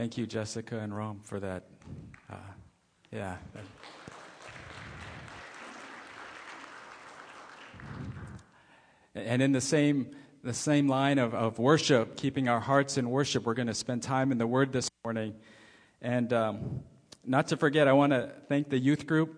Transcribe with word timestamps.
Thank 0.00 0.16
you, 0.16 0.26
Jessica 0.26 0.78
and 0.78 0.96
Rome, 0.96 1.20
for 1.24 1.38
that. 1.40 1.64
Uh, 2.32 2.36
yeah. 3.12 3.36
And 9.14 9.42
in 9.42 9.52
the 9.52 9.60
same, 9.60 10.12
the 10.42 10.54
same 10.54 10.88
line 10.88 11.18
of, 11.18 11.34
of 11.34 11.58
worship, 11.58 12.16
keeping 12.16 12.48
our 12.48 12.60
hearts 12.60 12.96
in 12.96 13.10
worship, 13.10 13.44
we're 13.44 13.52
going 13.52 13.66
to 13.66 13.74
spend 13.74 14.02
time 14.02 14.32
in 14.32 14.38
the 14.38 14.46
Word 14.46 14.72
this 14.72 14.90
morning. 15.04 15.34
And 16.00 16.32
um, 16.32 16.80
not 17.26 17.48
to 17.48 17.58
forget, 17.58 17.86
I 17.86 17.92
want 17.92 18.14
to 18.14 18.32
thank 18.48 18.70
the 18.70 18.78
youth 18.78 19.06
group 19.06 19.36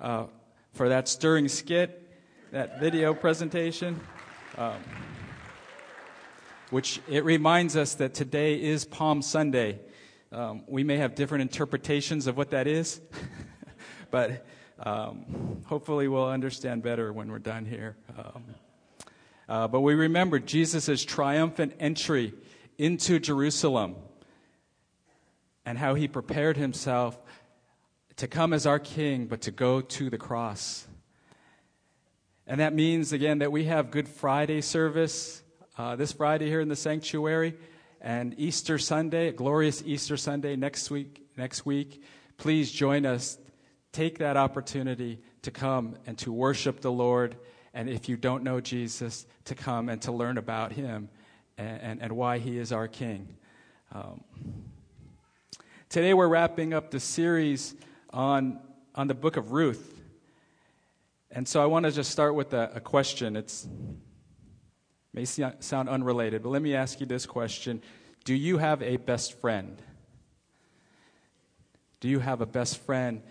uh, 0.00 0.24
for 0.72 0.88
that 0.88 1.06
stirring 1.06 1.46
skit, 1.46 2.10
that 2.50 2.80
video 2.80 3.14
presentation, 3.14 4.00
um, 4.58 4.82
which 6.70 7.00
it 7.08 7.24
reminds 7.24 7.76
us 7.76 7.94
that 7.94 8.12
today 8.12 8.60
is 8.60 8.84
Palm 8.84 9.22
Sunday. 9.22 9.78
Um, 10.32 10.62
we 10.68 10.84
may 10.84 10.96
have 10.98 11.16
different 11.16 11.42
interpretations 11.42 12.28
of 12.28 12.36
what 12.36 12.50
that 12.50 12.68
is, 12.68 13.00
but 14.12 14.46
um, 14.78 15.60
hopefully 15.66 16.06
we'll 16.06 16.28
understand 16.28 16.84
better 16.84 17.12
when 17.12 17.32
we're 17.32 17.40
done 17.40 17.64
here. 17.64 17.96
Um, 18.16 18.44
uh, 19.48 19.66
but 19.66 19.80
we 19.80 19.94
remember 19.94 20.38
Jesus' 20.38 21.04
triumphant 21.04 21.74
entry 21.80 22.32
into 22.78 23.18
Jerusalem 23.18 23.96
and 25.66 25.76
how 25.76 25.94
he 25.94 26.06
prepared 26.06 26.56
himself 26.56 27.18
to 28.14 28.28
come 28.28 28.52
as 28.52 28.66
our 28.66 28.78
king, 28.78 29.26
but 29.26 29.40
to 29.40 29.50
go 29.50 29.80
to 29.80 30.10
the 30.10 30.18
cross. 30.18 30.86
And 32.46 32.60
that 32.60 32.72
means, 32.72 33.12
again, 33.12 33.40
that 33.40 33.50
we 33.50 33.64
have 33.64 33.90
Good 33.90 34.06
Friday 34.06 34.60
service 34.60 35.42
uh, 35.76 35.96
this 35.96 36.12
Friday 36.12 36.46
here 36.46 36.60
in 36.60 36.68
the 36.68 36.76
sanctuary 36.76 37.56
and 38.00 38.34
Easter 38.38 38.78
Sunday, 38.78 39.32
glorious 39.32 39.82
Easter 39.84 40.16
Sunday 40.16 40.56
next 40.56 40.90
week. 40.90 41.26
Next 41.36 41.66
week, 41.66 42.02
please 42.38 42.70
join 42.70 43.04
us. 43.04 43.38
Take 43.92 44.18
that 44.18 44.36
opportunity 44.36 45.20
to 45.42 45.50
come 45.50 45.96
and 46.06 46.16
to 46.18 46.32
worship 46.32 46.80
the 46.80 46.92
Lord 46.92 47.36
and 47.72 47.88
if 47.88 48.08
you 48.08 48.16
don't 48.16 48.42
know 48.42 48.60
Jesus, 48.60 49.26
to 49.44 49.54
come 49.54 49.88
and 49.88 50.02
to 50.02 50.12
learn 50.12 50.38
about 50.38 50.72
him 50.72 51.08
and, 51.56 51.80
and, 51.82 52.02
and 52.02 52.12
why 52.12 52.38
he 52.38 52.58
is 52.58 52.72
our 52.72 52.88
King. 52.88 53.28
Um, 53.92 54.24
today 55.88 56.14
we're 56.14 56.28
wrapping 56.28 56.74
up 56.74 56.90
the 56.90 57.00
series 57.00 57.74
on, 58.10 58.58
on 58.94 59.06
the 59.06 59.14
book 59.14 59.36
of 59.36 59.52
Ruth. 59.52 60.02
And 61.30 61.46
so 61.46 61.62
I 61.62 61.66
want 61.66 61.86
to 61.86 61.92
just 61.92 62.10
start 62.10 62.34
with 62.34 62.52
a, 62.54 62.72
a 62.74 62.80
question. 62.80 63.36
It's 63.36 63.68
may 65.12 65.24
sound 65.24 65.88
unrelated, 65.88 66.42
but 66.42 66.50
let 66.50 66.62
me 66.62 66.74
ask 66.74 67.00
you 67.00 67.06
this 67.06 67.26
question. 67.26 67.82
Do 68.24 68.34
you 68.34 68.58
have 68.58 68.82
a 68.82 68.98
best 68.98 69.40
friend? 69.40 69.80
Do 72.00 72.08
you 72.08 72.18
have 72.18 72.42
a 72.42 72.46
best 72.46 72.78
friend? 72.78 73.22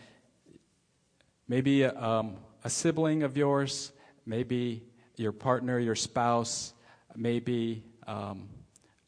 Maybe 1.47 1.85
um, 1.85 2.37
a 2.63 2.69
sibling 2.69 3.23
of 3.23 3.37
yours, 3.37 3.91
maybe 4.25 4.83
your 5.15 5.31
partner, 5.31 5.79
your 5.79 5.95
spouse, 5.95 6.73
maybe 7.15 7.83
um, 8.07 8.49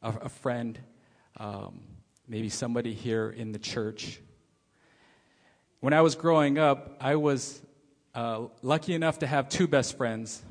a, 0.02 0.10
a, 0.22 0.28
friend, 0.28 0.78
um, 1.38 1.80
maybe 2.28 2.48
somebody 2.48 2.94
here 2.94 3.30
in 3.30 3.52
the 3.52 3.58
church. 3.58 4.20
When 5.80 5.92
I 5.92 6.00
was 6.00 6.14
growing 6.14 6.58
up, 6.58 6.96
I 7.00 7.16
was 7.16 7.60
uh, 8.14 8.46
lucky 8.62 8.94
enough 8.94 9.18
to 9.20 9.26
have 9.26 9.48
two 9.48 9.66
best 9.66 9.96
friends. 9.96 10.42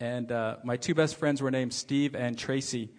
And 0.00 0.32
uh, 0.32 0.56
my 0.64 0.78
two 0.78 0.94
best 0.94 1.16
friends 1.16 1.42
were 1.42 1.50
named 1.50 1.74
Steve 1.74 2.14
and 2.14 2.38
Tracy. 2.38 2.90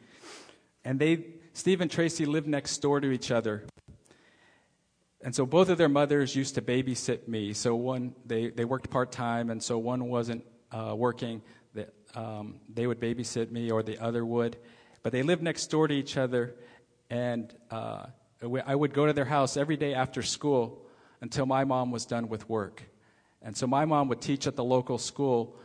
And 0.86 1.00
they, 1.00 1.26
Steve 1.54 1.82
and 1.82 1.90
Tracy 1.90 2.26
lived 2.26 2.48
next 2.48 2.78
door 2.80 3.00
to 3.00 3.12
each 3.12 3.32
other. 3.32 3.66
And 5.24 5.34
so 5.34 5.46
both 5.46 5.70
of 5.70 5.78
their 5.78 5.90
mothers 5.90 6.36
used 6.36 6.56
to 6.56 6.62
babysit 6.62 7.28
me. 7.28 7.54
So 7.54 7.76
one, 7.76 8.14
they, 8.26 8.50
they 8.50 8.66
worked 8.66 8.90
part 8.90 9.12
time, 9.12 9.50
and 9.50 9.64
so 9.64 9.78
one 9.78 10.10
wasn't 10.10 10.44
uh, 10.72 10.94
working. 10.98 11.42
That 11.76 11.94
um, 12.14 12.60
they 12.68 12.86
would 12.86 13.00
babysit 13.00 13.50
me, 13.50 13.72
or 13.72 13.84
the 13.84 13.98
other 14.00 14.26
would. 14.26 14.58
But 15.02 15.14
they 15.14 15.24
lived 15.24 15.42
next 15.42 15.68
door 15.68 15.88
to 15.88 15.94
each 15.94 16.18
other, 16.18 16.56
and 17.10 17.54
uh, 17.72 18.08
I 18.66 18.76
would 18.76 18.94
go 18.94 19.06
to 19.06 19.14
their 19.14 19.26
house 19.26 19.56
every 19.56 19.78
day 19.78 19.94
after 19.94 20.22
school 20.22 20.86
until 21.22 21.46
my 21.46 21.64
mom 21.64 21.92
was 21.92 22.06
done 22.06 22.28
with 22.28 22.50
work. 22.50 22.84
And 23.42 23.56
so 23.56 23.66
my 23.66 23.86
mom 23.86 24.10
would 24.10 24.22
teach 24.22 24.46
at 24.46 24.56
the 24.58 24.64
local 24.64 24.98
school, 24.98 25.58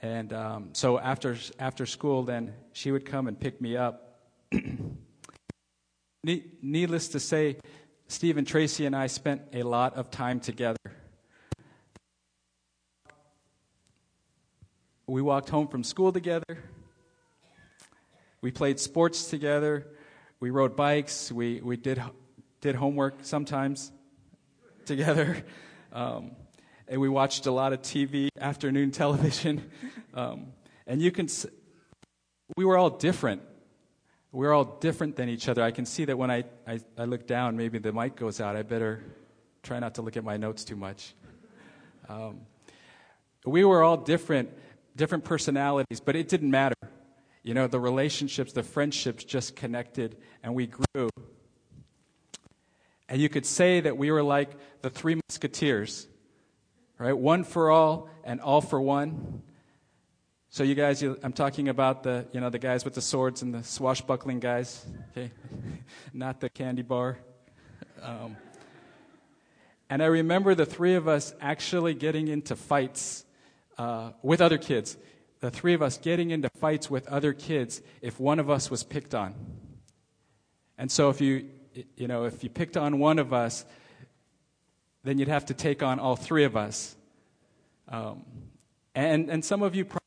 and 0.00 0.32
um, 0.32 0.70
so 0.72 0.98
after 0.98 1.36
after 1.58 1.84
school, 1.86 2.22
then 2.22 2.54
she 2.72 2.90
would 2.90 3.04
come 3.04 3.28
and 3.28 3.38
pick 3.38 3.60
me 3.60 3.76
up. 3.76 4.11
Needless 6.62 7.08
to 7.08 7.20
say, 7.20 7.56
Steve 8.08 8.36
and 8.36 8.46
Tracy 8.46 8.86
and 8.86 8.94
I 8.94 9.06
spent 9.06 9.42
a 9.52 9.62
lot 9.62 9.94
of 9.94 10.10
time 10.10 10.40
together. 10.40 10.78
We 15.06 15.22
walked 15.22 15.48
home 15.48 15.68
from 15.68 15.84
school 15.84 16.12
together. 16.12 16.58
We 18.40 18.50
played 18.50 18.80
sports 18.80 19.30
together. 19.30 19.86
We 20.40 20.50
rode 20.50 20.76
bikes. 20.76 21.30
We, 21.30 21.60
we 21.60 21.76
did, 21.76 22.02
did 22.60 22.74
homework 22.74 23.18
sometimes 23.22 23.92
together. 24.86 25.44
Um, 25.94 26.30
and 26.88 27.02
we 27.02 27.10
watched 27.10 27.44
a 27.44 27.50
lot 27.50 27.74
of 27.74 27.82
TV, 27.82 28.28
afternoon 28.40 28.92
television. 28.92 29.70
Um, 30.14 30.52
and 30.86 31.00
you 31.00 31.10
can, 31.10 31.26
we 32.56 32.66
were 32.66 32.76
all 32.76 32.90
different 32.90 33.40
we're 34.32 34.54
all 34.54 34.64
different 34.64 35.16
than 35.16 35.28
each 35.28 35.46
other. 35.46 35.62
I 35.62 35.70
can 35.70 35.84
see 35.84 36.06
that 36.06 36.16
when 36.16 36.30
I, 36.30 36.44
I, 36.66 36.80
I, 36.96 37.04
look 37.04 37.26
down, 37.26 37.56
maybe 37.56 37.78
the 37.78 37.92
mic 37.92 38.16
goes 38.16 38.40
out. 38.40 38.56
I 38.56 38.62
better 38.62 39.04
try 39.62 39.78
not 39.78 39.96
to 39.96 40.02
look 40.02 40.16
at 40.16 40.24
my 40.24 40.38
notes 40.38 40.64
too 40.64 40.74
much. 40.74 41.14
Um, 42.08 42.40
we 43.44 43.62
were 43.64 43.82
all 43.82 43.98
different, 43.98 44.50
different 44.96 45.24
personalities, 45.24 46.00
but 46.00 46.16
it 46.16 46.28
didn't 46.28 46.50
matter. 46.50 46.76
You 47.42 47.52
know, 47.52 47.66
the 47.66 47.78
relationships, 47.78 48.52
the 48.52 48.62
friendships 48.62 49.24
just 49.24 49.54
connected, 49.54 50.16
and 50.42 50.54
we 50.54 50.68
grew. 50.68 51.10
And 53.08 53.20
you 53.20 53.28
could 53.28 53.44
say 53.44 53.80
that 53.80 53.98
we 53.98 54.10
were 54.10 54.22
like 54.22 54.50
the 54.80 54.88
three 54.88 55.20
musketeers, 55.28 56.08
right? 56.98 57.12
One 57.16 57.44
for 57.44 57.70
all 57.70 58.08
and 58.24 58.40
all 58.40 58.62
for 58.62 58.80
one. 58.80 59.42
So 60.54 60.64
you 60.64 60.74
guys, 60.74 61.00
you, 61.00 61.18
I'm 61.22 61.32
talking 61.32 61.70
about 61.70 62.02
the, 62.02 62.26
you 62.30 62.38
know, 62.38 62.50
the 62.50 62.58
guys 62.58 62.84
with 62.84 62.92
the 62.92 63.00
swords 63.00 63.40
and 63.40 63.54
the 63.54 63.64
swashbuckling 63.64 64.38
guys, 64.38 64.84
okay? 65.10 65.30
Not 66.12 66.40
the 66.40 66.50
candy 66.50 66.82
bar. 66.82 67.16
Um, 68.02 68.36
and 69.88 70.02
I 70.02 70.06
remember 70.06 70.54
the 70.54 70.66
three 70.66 70.94
of 70.94 71.08
us 71.08 71.32
actually 71.40 71.94
getting 71.94 72.28
into 72.28 72.54
fights 72.54 73.24
uh, 73.78 74.10
with 74.20 74.42
other 74.42 74.58
kids. 74.58 74.98
The 75.40 75.50
three 75.50 75.72
of 75.72 75.80
us 75.80 75.96
getting 75.96 76.32
into 76.32 76.50
fights 76.50 76.90
with 76.90 77.08
other 77.08 77.32
kids 77.32 77.80
if 78.02 78.20
one 78.20 78.38
of 78.38 78.50
us 78.50 78.70
was 78.70 78.82
picked 78.82 79.14
on. 79.14 79.34
And 80.76 80.92
so 80.92 81.08
if 81.08 81.22
you, 81.22 81.48
you 81.96 82.08
know, 82.08 82.24
if 82.24 82.44
you 82.44 82.50
picked 82.50 82.76
on 82.76 82.98
one 82.98 83.18
of 83.18 83.32
us, 83.32 83.64
then 85.02 85.18
you'd 85.18 85.28
have 85.28 85.46
to 85.46 85.54
take 85.54 85.82
on 85.82 85.98
all 85.98 86.14
three 86.14 86.44
of 86.44 86.58
us. 86.58 86.94
Um, 87.88 88.26
and, 88.94 89.30
and 89.30 89.42
some 89.42 89.62
of 89.62 89.74
you 89.74 89.86
probably 89.86 90.01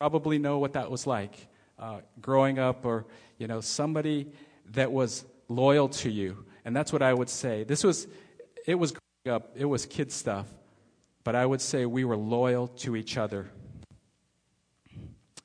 know 0.00 0.58
what 0.58 0.72
that 0.74 0.90
was 0.90 1.06
like 1.06 1.48
uh, 1.78 2.00
growing 2.20 2.58
up, 2.58 2.84
or 2.84 3.06
you 3.38 3.46
know, 3.46 3.60
somebody 3.60 4.28
that 4.72 4.92
was 4.92 5.24
loyal 5.48 5.88
to 5.88 6.10
you. 6.10 6.44
And 6.64 6.74
that's 6.74 6.92
what 6.92 7.02
I 7.02 7.12
would 7.12 7.28
say. 7.28 7.64
This 7.64 7.84
was, 7.84 8.06
it 8.66 8.76
was 8.76 8.92
growing 8.92 9.36
up, 9.36 9.52
it 9.56 9.64
was 9.64 9.86
kid 9.86 10.10
stuff, 10.12 10.46
but 11.22 11.34
I 11.34 11.44
would 11.44 11.60
say 11.60 11.86
we 11.86 12.04
were 12.04 12.16
loyal 12.16 12.68
to 12.68 12.96
each 12.96 13.16
other. 13.16 13.50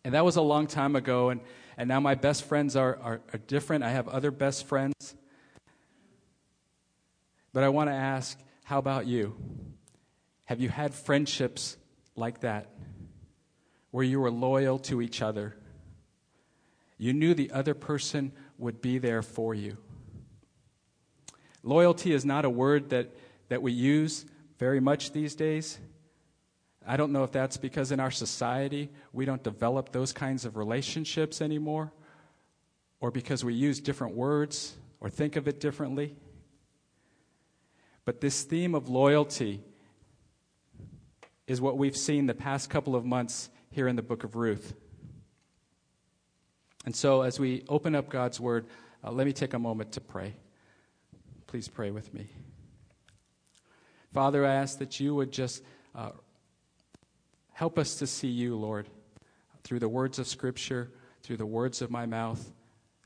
And 0.04 0.14
that 0.14 0.24
was 0.24 0.38
a 0.38 0.42
long 0.42 0.68
time 0.68 0.96
ago, 0.96 1.30
and, 1.30 1.42
and 1.78 1.88
now 1.88 2.00
my 2.00 2.16
best 2.16 2.46
friends 2.46 2.76
are, 2.76 2.98
are, 3.02 3.22
are 3.34 3.40
different. 3.48 3.84
I 3.84 3.92
have 3.92 4.08
other 4.08 4.32
best 4.32 4.66
friends. 4.66 5.16
But 7.52 7.64
I 7.64 7.70
want 7.70 7.90
to 7.90 7.94
ask 7.94 8.38
how 8.64 8.78
about 8.78 9.08
you? 9.08 9.36
Have 10.46 10.60
you 10.60 10.70
had 10.70 10.94
friendships 10.94 11.76
like 12.16 12.42
that? 12.42 12.70
Where 13.92 14.04
you 14.04 14.20
were 14.20 14.32
loyal 14.32 14.80
to 14.80 15.02
each 15.02 15.22
other. 15.22 15.56
You 16.98 17.14
knew 17.14 17.34
the 17.34 17.52
other 17.52 17.74
person 17.74 18.32
would 18.58 18.82
be 18.82 18.98
there 18.98 19.22
for 19.22 19.56
you. 19.56 19.78
Loyalty 21.64 22.14
is 22.14 22.26
not 22.26 22.46
a 22.46 22.50
word 22.50 22.90
that, 22.90 23.16
that 23.50 23.62
we 23.62 23.72
use 23.72 24.26
very 24.58 24.80
much 24.80 25.12
these 25.12 25.36
days. 25.36 25.80
I 26.86 26.98
don't 26.98 27.12
know 27.12 27.24
if 27.24 27.32
that's 27.32 27.58
because 27.58 27.92
in 27.92 28.00
our 28.00 28.12
society 28.12 28.90
we 29.14 29.26
don't 29.26 29.44
develop 29.44 29.92
those 29.92 30.14
kinds 30.14 30.46
of 30.46 30.58
relationships 30.58 31.42
anymore, 31.42 31.92
or 33.00 33.12
because 33.12 33.44
we 33.44 33.54
use 33.54 33.80
different 33.80 34.16
words 34.16 34.76
or 35.00 35.10
think 35.10 35.36
of 35.36 35.48
it 35.48 35.60
differently. 35.60 36.16
But 38.06 38.22
this 38.22 38.44
theme 38.44 38.76
of 38.76 38.90
loyalty 38.90 39.62
is 41.48 41.62
what 41.62 41.78
we've 41.78 41.98
seen 41.98 42.26
the 42.26 42.34
past 42.34 42.70
couple 42.70 42.96
of 42.96 43.06
months 43.06 43.50
here 43.72 43.88
in 43.88 43.96
the 43.96 44.02
book 44.02 44.24
of 44.24 44.36
Ruth. 44.36 44.74
And 46.86 46.96
so, 46.96 47.22
as 47.22 47.40
we 47.40 47.64
open 47.68 47.96
up 47.96 48.10
God's 48.10 48.40
word, 48.40 48.66
uh, 49.04 49.12
let 49.12 49.28
me 49.28 49.34
take 49.34 49.54
a 49.54 49.60
moment 49.60 49.92
to 49.94 50.02
pray. 50.02 50.36
Please 51.48 51.68
pray 51.68 51.92
with 51.92 52.14
me. 52.14 52.30
Father, 54.14 54.46
I 54.46 54.56
ask 54.56 54.80
that 54.80 55.00
you 55.00 55.14
would 55.16 55.32
just 55.32 55.64
uh, 55.94 56.12
help 57.52 57.78
us 57.78 57.96
to 57.96 58.08
see 58.08 58.28
you, 58.28 58.56
Lord, 58.56 58.88
through 59.64 59.80
the 59.80 59.90
words 59.90 60.20
of 60.20 60.28
Scripture, 60.28 60.92
through 61.22 61.38
the 61.38 61.46
words 61.46 61.82
of 61.82 61.92
my 61.92 62.06
mouth, 62.06 62.52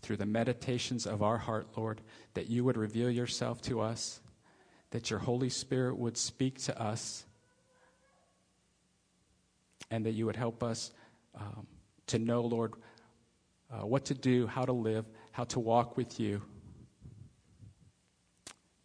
through 0.02 0.18
the 0.18 0.26
meditations 0.26 1.06
of 1.06 1.24
our 1.24 1.38
heart, 1.38 1.68
Lord, 1.76 2.02
that 2.36 2.50
you 2.50 2.64
would 2.64 2.78
reveal 2.78 3.10
yourself 3.10 3.62
to 3.64 3.82
us, 3.82 4.22
that 4.92 5.10
your 5.10 5.20
Holy 5.20 5.50
Spirit 5.50 5.98
would 5.98 6.18
speak 6.18 6.62
to 6.64 6.82
us, 6.82 7.26
and 9.94 10.08
that 10.08 10.14
you 10.14 10.26
would 10.26 10.36
help 10.36 10.64
us 10.64 10.92
um, 11.36 11.68
to 12.08 12.18
know, 12.18 12.42
Lord, 12.42 12.74
uh, 13.72 13.86
what 13.86 14.06
to 14.06 14.16
do, 14.16 14.48
how 14.48 14.66
to 14.66 14.72
live, 14.72 15.06
how 15.32 15.44
to 15.44 15.60
walk 15.60 15.98
with 15.98 16.20
you, 16.20 16.42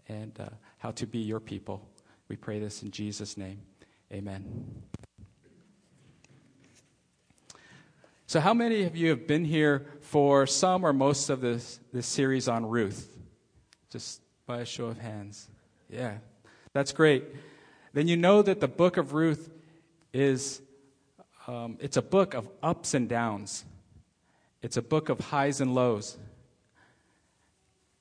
and 0.07 0.39
uh, 0.39 0.51
how 0.77 0.91
to 0.91 1.07
be 1.07 1.21
your 1.21 1.41
people. 1.41 1.89
We 2.29 2.37
pray 2.37 2.59
this 2.59 2.83
in 2.83 2.91
Jesus' 2.91 3.39
name. 3.39 3.63
Amen. 4.13 4.83
So, 8.27 8.39
how 8.39 8.53
many 8.53 8.83
of 8.83 8.95
you 8.95 9.09
have 9.09 9.27
been 9.27 9.47
here 9.47 9.87
for 10.03 10.47
some 10.47 10.85
or 10.85 10.93
most 10.93 11.31
of 11.31 11.41
this, 11.41 11.81
this 11.91 12.07
series 12.07 12.49
on 12.49 12.67
Ruth? 12.67 13.17
Just 13.89 14.21
by 14.45 14.59
a 14.59 14.67
show 14.67 14.89
of 14.89 14.99
hands. 14.99 15.49
Yeah, 15.89 16.19
that's 16.75 16.93
great. 16.93 17.25
Then 17.95 18.09
you 18.09 18.19
know 18.19 18.43
that 18.43 18.61
the 18.61 18.69
book 18.69 18.99
of 18.99 19.15
Ruth 19.15 19.51
is 20.13 20.61
um, 21.49 21.79
it's 21.81 21.97
a 21.97 22.03
book 22.03 22.35
of 22.35 22.47
ups 22.63 22.93
and 22.93 23.09
downs. 23.09 23.65
It's 24.61 24.77
a 24.77 24.83
book 24.83 25.09
of 25.09 25.19
highs 25.19 25.61
and 25.63 25.75
lows. 25.75 26.19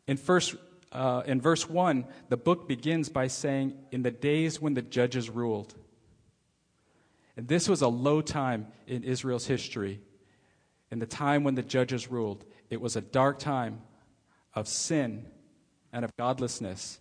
In, 0.05 0.17
first, 0.17 0.55
uh, 0.91 1.23
in 1.25 1.39
verse 1.39 1.69
1, 1.69 2.05
the 2.27 2.35
book 2.35 2.67
begins 2.67 3.07
by 3.07 3.27
saying, 3.27 3.73
In 3.91 4.03
the 4.03 4.11
days 4.11 4.61
when 4.61 4.73
the 4.73 4.81
judges 4.81 5.29
ruled. 5.29 5.73
And 7.37 7.47
this 7.47 7.69
was 7.69 7.81
a 7.81 7.87
low 7.87 8.21
time 8.21 8.67
in 8.85 9.03
Israel's 9.03 9.47
history 9.47 10.01
in 10.91 10.99
the 10.99 11.05
time 11.05 11.43
when 11.43 11.55
the 11.55 11.63
judges 11.63 12.09
ruled. 12.09 12.43
It 12.69 12.81
was 12.81 12.95
a 12.95 13.01
dark 13.01 13.39
time 13.39 13.81
of 14.55 14.67
sin 14.67 15.25
and 15.93 16.03
of 16.03 16.15
godlessness. 16.17 16.99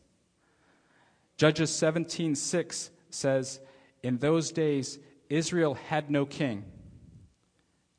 Judges 1.36 1.70
17:6 1.70 2.90
says, 3.10 3.60
"In 4.02 4.18
those 4.18 4.52
days 4.52 4.98
Israel 5.28 5.74
had 5.74 6.10
no 6.10 6.26
king. 6.26 6.64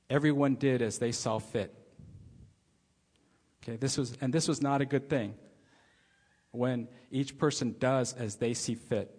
Everyone 0.09 0.55
did 0.55 0.81
as 0.81 0.99
they 0.99 1.11
saw 1.11 1.39
fit." 1.39 1.73
Okay, 3.63 3.77
this 3.77 3.97
was 3.97 4.17
and 4.21 4.33
this 4.33 4.47
was 4.47 4.61
not 4.61 4.81
a 4.81 4.85
good 4.85 5.09
thing. 5.09 5.35
When 6.51 6.87
each 7.11 7.37
person 7.37 7.75
does 7.79 8.13
as 8.13 8.35
they 8.35 8.53
see 8.53 8.75
fit. 8.75 9.13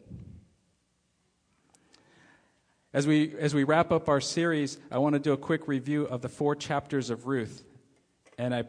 As 2.92 3.06
we, 3.06 3.34
as 3.38 3.54
we 3.54 3.64
wrap 3.64 3.92
up 3.92 4.08
our 4.08 4.20
series, 4.20 4.78
I 4.90 4.96
want 4.96 5.12
to 5.12 5.18
do 5.18 5.32
a 5.34 5.36
quick 5.36 5.68
review 5.68 6.04
of 6.04 6.22
the 6.22 6.28
four 6.28 6.56
chapters 6.56 7.10
of 7.10 7.26
Ruth. 7.26 7.62
And 8.38 8.54
I 8.54 8.64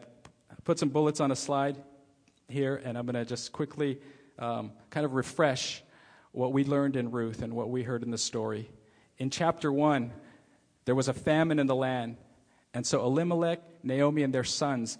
put 0.64 0.78
some 0.78 0.90
bullets 0.90 1.20
on 1.20 1.30
a 1.30 1.36
slide 1.36 1.82
here, 2.46 2.80
and 2.84 2.98
I'm 2.98 3.06
going 3.06 3.14
to 3.14 3.24
just 3.24 3.50
quickly 3.50 3.98
um, 4.38 4.72
kind 4.90 5.06
of 5.06 5.14
refresh 5.14 5.82
what 6.32 6.52
we 6.52 6.64
learned 6.64 6.96
in 6.96 7.10
Ruth 7.10 7.40
and 7.42 7.54
what 7.54 7.70
we 7.70 7.82
heard 7.82 8.02
in 8.02 8.10
the 8.10 8.18
story. 8.18 8.68
In 9.20 9.28
chapter 9.28 9.70
1, 9.70 10.10
there 10.86 10.94
was 10.94 11.08
a 11.08 11.12
famine 11.12 11.58
in 11.58 11.66
the 11.66 11.74
land, 11.74 12.16
and 12.72 12.86
so 12.86 13.04
Elimelech, 13.04 13.60
Naomi, 13.82 14.22
and 14.22 14.34
their 14.34 14.44
sons, 14.44 14.96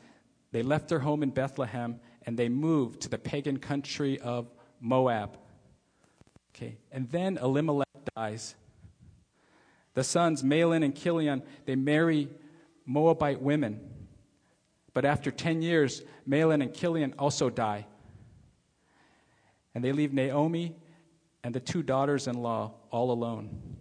they 0.52 0.62
left 0.62 0.90
their 0.90 0.98
home 0.98 1.22
in 1.22 1.30
Bethlehem 1.30 1.98
and 2.26 2.38
they 2.38 2.50
moved 2.50 3.00
to 3.00 3.08
the 3.08 3.16
pagan 3.16 3.56
country 3.58 4.20
of 4.20 4.52
Moab. 4.78 5.38
Okay, 6.54 6.76
and 6.92 7.08
then 7.08 7.38
Elimelech 7.38 7.88
dies. 8.14 8.54
The 9.94 10.04
sons, 10.04 10.42
Mahlon 10.42 10.84
and 10.84 10.94
Chilion, 10.94 11.42
they 11.64 11.74
marry 11.74 12.28
Moabite 12.84 13.40
women. 13.40 13.80
But 14.92 15.06
after 15.06 15.30
10 15.30 15.62
years, 15.62 16.02
Mahlon 16.28 16.62
and 16.62 16.74
Chilion 16.74 17.14
also 17.18 17.48
die. 17.48 17.86
And 19.74 19.82
they 19.82 19.92
leave 19.92 20.12
Naomi 20.12 20.76
and 21.42 21.54
the 21.54 21.60
two 21.60 21.82
daughters 21.82 22.26
in 22.26 22.42
law 22.42 22.74
all 22.90 23.12
alone. 23.12 23.78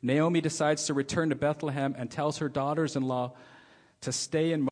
Naomi 0.00 0.40
decides 0.40 0.86
to 0.86 0.94
return 0.94 1.30
to 1.30 1.34
Bethlehem 1.34 1.94
and 1.98 2.10
tells 2.10 2.38
her 2.38 2.48
daughters 2.48 2.96
in 2.96 3.02
law 3.02 3.34
to 4.02 4.12
stay 4.12 4.52
in 4.52 4.62
Moab 4.62 4.70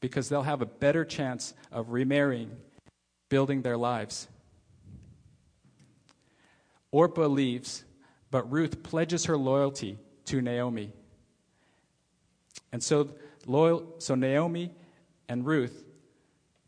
because 0.00 0.28
they'll 0.28 0.42
have 0.42 0.62
a 0.62 0.66
better 0.66 1.04
chance 1.04 1.54
of 1.72 1.90
remarrying, 1.90 2.56
building 3.28 3.62
their 3.62 3.76
lives. 3.76 4.28
Orpah 6.90 7.26
leaves 7.26 7.84
but 8.30 8.50
Ruth 8.50 8.82
pledges 8.82 9.24
her 9.26 9.36
loyalty 9.36 9.98
to 10.26 10.42
Naomi. 10.42 10.92
And 12.72 12.82
so, 12.82 13.10
loyal, 13.46 13.94
so 13.98 14.14
Naomi 14.14 14.72
and 15.28 15.46
Ruth, 15.46 15.84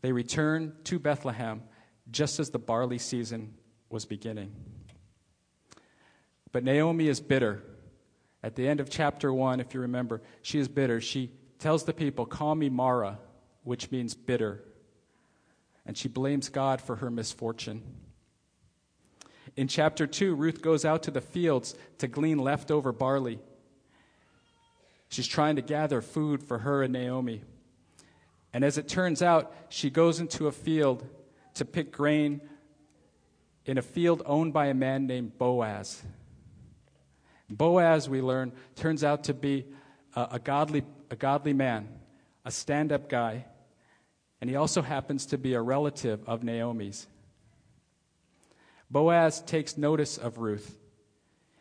they 0.01 0.11
return 0.11 0.73
to 0.85 0.97
Bethlehem 0.99 1.61
just 2.09 2.39
as 2.39 2.49
the 2.49 2.59
barley 2.59 2.97
season 2.97 3.53
was 3.89 4.05
beginning. 4.05 4.51
But 6.51 6.63
Naomi 6.63 7.07
is 7.07 7.19
bitter. 7.19 7.63
At 8.43 8.55
the 8.55 8.67
end 8.67 8.79
of 8.79 8.89
chapter 8.89 9.31
1, 9.31 9.59
if 9.59 9.73
you 9.73 9.81
remember, 9.81 10.21
she 10.41 10.59
is 10.59 10.67
bitter. 10.67 10.99
She 10.99 11.31
tells 11.59 11.83
the 11.83 11.93
people, 11.93 12.25
Call 12.25 12.55
me 12.55 12.69
Mara, 12.69 13.19
which 13.63 13.91
means 13.91 14.15
bitter. 14.15 14.63
And 15.85 15.97
she 15.97 16.07
blames 16.07 16.49
God 16.49 16.81
for 16.81 16.97
her 16.97 17.09
misfortune. 17.09 17.83
In 19.55 19.67
chapter 19.67 20.07
2, 20.07 20.35
Ruth 20.35 20.61
goes 20.61 20.85
out 20.85 21.03
to 21.03 21.11
the 21.11 21.21
fields 21.21 21.75
to 21.97 22.07
glean 22.07 22.37
leftover 22.39 22.91
barley. 22.91 23.39
She's 25.09 25.27
trying 25.27 25.57
to 25.57 25.61
gather 25.61 26.01
food 26.01 26.41
for 26.41 26.59
her 26.59 26.83
and 26.83 26.93
Naomi. 26.93 27.41
And 28.53 28.63
as 28.63 28.77
it 28.77 28.87
turns 28.87 29.21
out, 29.21 29.53
she 29.69 29.89
goes 29.89 30.19
into 30.19 30.47
a 30.47 30.51
field 30.51 31.05
to 31.55 31.65
pick 31.65 31.91
grain 31.91 32.41
in 33.65 33.77
a 33.77 33.81
field 33.81 34.21
owned 34.25 34.53
by 34.53 34.67
a 34.67 34.73
man 34.73 35.07
named 35.07 35.37
Boaz. 35.37 36.01
Boaz, 37.51 38.09
we 38.09 38.21
learn, 38.21 38.53
turns 38.75 39.03
out 39.03 39.25
to 39.25 39.33
be 39.33 39.65
a, 40.15 40.29
a 40.31 40.39
godly, 40.39 40.83
a 41.09 41.15
godly 41.15 41.53
man, 41.53 41.87
a 42.45 42.51
stand 42.51 42.91
up 42.91 43.09
guy, 43.09 43.45
and 44.39 44.49
he 44.49 44.55
also 44.55 44.81
happens 44.81 45.27
to 45.27 45.37
be 45.37 45.53
a 45.53 45.61
relative 45.61 46.27
of 46.27 46.43
Naomi's. 46.43 47.07
Boaz 48.89 49.41
takes 49.41 49.77
notice 49.77 50.17
of 50.17 50.37
Ruth, 50.37 50.77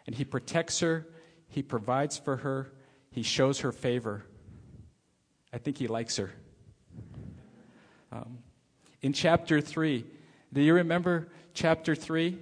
and 0.07 0.15
he 0.15 0.25
protects 0.25 0.81
her, 0.81 1.07
he 1.49 1.63
provides 1.63 2.17
for 2.17 2.37
her, 2.39 2.73
he 3.11 3.23
shows 3.23 3.61
her 3.61 3.73
favor. 3.73 4.25
I 5.53 5.59
think 5.59 5.79
he 5.79 5.89
likes 5.89 6.17
her. 6.17 6.31
Um, 8.13 8.39
in 9.03 9.13
chapter 9.13 9.61
3, 9.61 10.05
do 10.53 10.61
you 10.61 10.75
remember 10.75 11.29
chapter 11.55 11.95
3? 11.95 12.39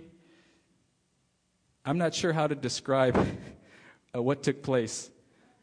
I'm 1.88 1.96
not 1.96 2.14
sure 2.14 2.34
how 2.34 2.46
to 2.46 2.54
describe 2.54 3.16
uh, 4.14 4.22
what 4.22 4.42
took 4.42 4.62
place. 4.62 5.10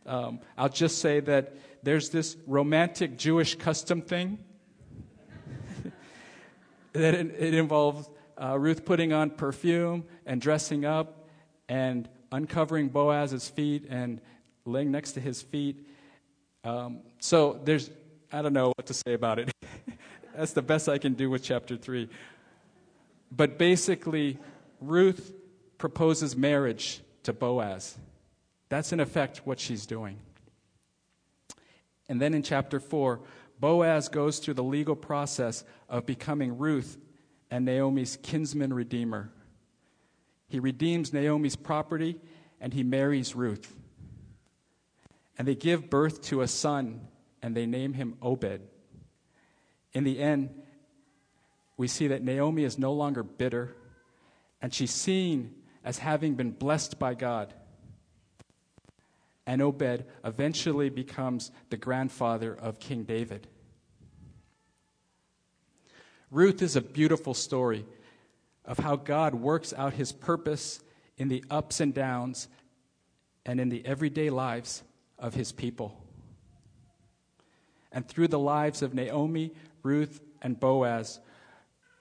Um, 0.07 0.39
I'll 0.57 0.69
just 0.69 0.97
say 0.97 1.19
that 1.19 1.55
there's 1.83 2.09
this 2.09 2.35
romantic 2.47 3.15
Jewish 3.15 3.53
custom 3.53 4.01
thing 4.01 4.39
that 6.93 7.13
it, 7.13 7.35
it 7.37 7.53
involves 7.53 8.09
uh, 8.41 8.57
Ruth 8.57 8.85
putting 8.85 9.13
on 9.13 9.29
perfume 9.29 10.03
and 10.25 10.41
dressing 10.41 10.83
up 10.83 11.29
and 11.69 12.09
uncovering 12.31 12.89
Boaz's 12.89 13.47
feet 13.47 13.85
and 13.87 14.19
laying 14.65 14.89
next 14.89 15.11
to 15.11 15.19
his 15.19 15.43
feet. 15.43 15.87
Um, 16.63 17.01
so 17.19 17.61
there's, 17.65 17.91
I 18.31 18.41
don't 18.41 18.53
know 18.53 18.73
what 18.75 18.87
to 18.87 18.95
say 18.95 19.13
about 19.13 19.37
it. 19.37 19.51
That's 20.35 20.53
the 20.53 20.63
best 20.63 20.89
I 20.89 20.97
can 20.97 21.13
do 21.13 21.29
with 21.29 21.43
chapter 21.43 21.77
3. 21.77 22.09
But 23.31 23.59
basically, 23.59 24.39
Ruth 24.81 25.31
proposes 25.85 26.35
marriage 26.35 26.99
to 27.21 27.31
Boaz. 27.31 27.95
That's 28.69 28.91
in 28.91 28.99
effect 28.99 29.45
what 29.45 29.59
she's 29.59 29.85
doing. 29.85 30.17
And 32.09 32.19
then 32.19 32.33
in 32.33 32.41
chapter 32.41 32.79
4, 32.79 33.19
Boaz 33.59 34.09
goes 34.09 34.39
through 34.39 34.55
the 34.55 34.63
legal 34.63 34.95
process 34.95 35.63
of 35.87 36.07
becoming 36.07 36.57
Ruth 36.57 36.97
and 37.51 37.65
Naomi's 37.65 38.17
kinsman 38.23 38.73
redeemer. 38.73 39.29
He 40.47 40.59
redeems 40.59 41.13
Naomi's 41.13 41.55
property 41.55 42.19
and 42.59 42.73
he 42.73 42.81
marries 42.81 43.35
Ruth. 43.35 43.71
And 45.37 45.47
they 45.47 45.53
give 45.53 45.91
birth 45.91 46.23
to 46.23 46.41
a 46.41 46.47
son 46.47 47.01
and 47.43 47.55
they 47.55 47.67
name 47.67 47.93
him 47.93 48.15
Obed. 48.23 48.61
In 49.93 50.03
the 50.03 50.17
end, 50.19 50.49
we 51.77 51.87
see 51.87 52.07
that 52.07 52.23
Naomi 52.23 52.63
is 52.63 52.79
no 52.79 52.91
longer 52.91 53.21
bitter 53.21 53.75
and 54.63 54.73
she's 54.73 54.89
seen 54.89 55.53
as 55.85 55.99
having 55.99 56.33
been 56.33 56.51
blessed 56.51 56.99
by 56.99 57.13
God. 57.13 57.53
and 59.47 59.61
Obed 59.61 60.03
eventually 60.23 60.89
becomes 60.89 61.51
the 61.69 61.77
grandfather 61.77 62.53
of 62.53 62.79
King 62.79 63.03
David. 63.03 63.47
Ruth 66.31 66.63
is 66.63 66.75
a 66.75 66.81
beautiful 66.81 67.35
story 67.35 67.85
of 68.65 68.79
how 68.79 68.95
God 68.95 69.35
works 69.35 69.71
out 69.77 69.93
his 69.93 70.11
purpose 70.11 70.79
in 71.17 71.27
the 71.27 71.43
ups 71.51 71.79
and 71.79 71.93
downs 71.93 72.47
and 73.45 73.59
in 73.59 73.69
the 73.69 73.85
everyday 73.85 74.31
lives 74.31 74.81
of 75.19 75.35
his 75.35 75.51
people. 75.51 76.03
And 77.91 78.07
through 78.07 78.29
the 78.29 78.39
lives 78.39 78.81
of 78.81 78.95
Naomi, 78.95 79.53
Ruth, 79.83 80.19
and 80.41 80.59
Boaz, 80.59 81.19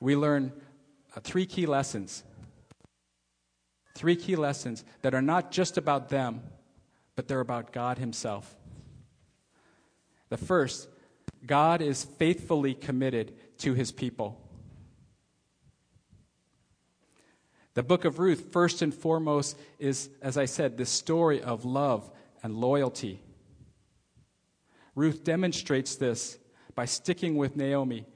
we 0.01 0.17
learn 0.17 0.53
uh, 1.15 1.21
three 1.21 1.45
key 1.45 1.67
lessons. 1.67 2.25
Three 3.95 4.17
key 4.17 4.37
lessons 4.37 4.85
that 5.03 5.15
are 5.15 5.23
not 5.23 5.51
just 5.53 5.79
about 5.79 6.09
them, 6.09 6.43
but 7.17 7.29
they're 7.29 7.41
about 7.41 7.73
God 7.73 7.99
Himself. 7.99 8.57
The 10.31 10.37
first, 10.37 10.89
God 11.47 11.81
is 11.81 12.05
faithfully 12.05 12.75
committed 12.75 13.35
to 13.59 13.75
His 13.75 13.93
people. 13.93 14.41
The 17.75 17.83
book 17.83 18.05
of 18.05 18.19
Ruth, 18.19 18.53
first 18.53 18.83
and 18.83 18.95
foremost, 18.95 19.59
is, 19.79 20.09
as 20.23 20.37
I 20.37 20.45
said, 20.45 20.77
the 20.77 20.87
story 20.87 21.43
of 21.43 21.65
love 21.65 22.09
and 22.43 22.57
loyalty. 22.57 23.21
Ruth 24.95 25.25
demonstrates 25.25 25.97
this 25.97 26.39
by 26.75 26.85
sticking 26.85 27.37
with 27.37 27.57
Naomi 27.57 28.07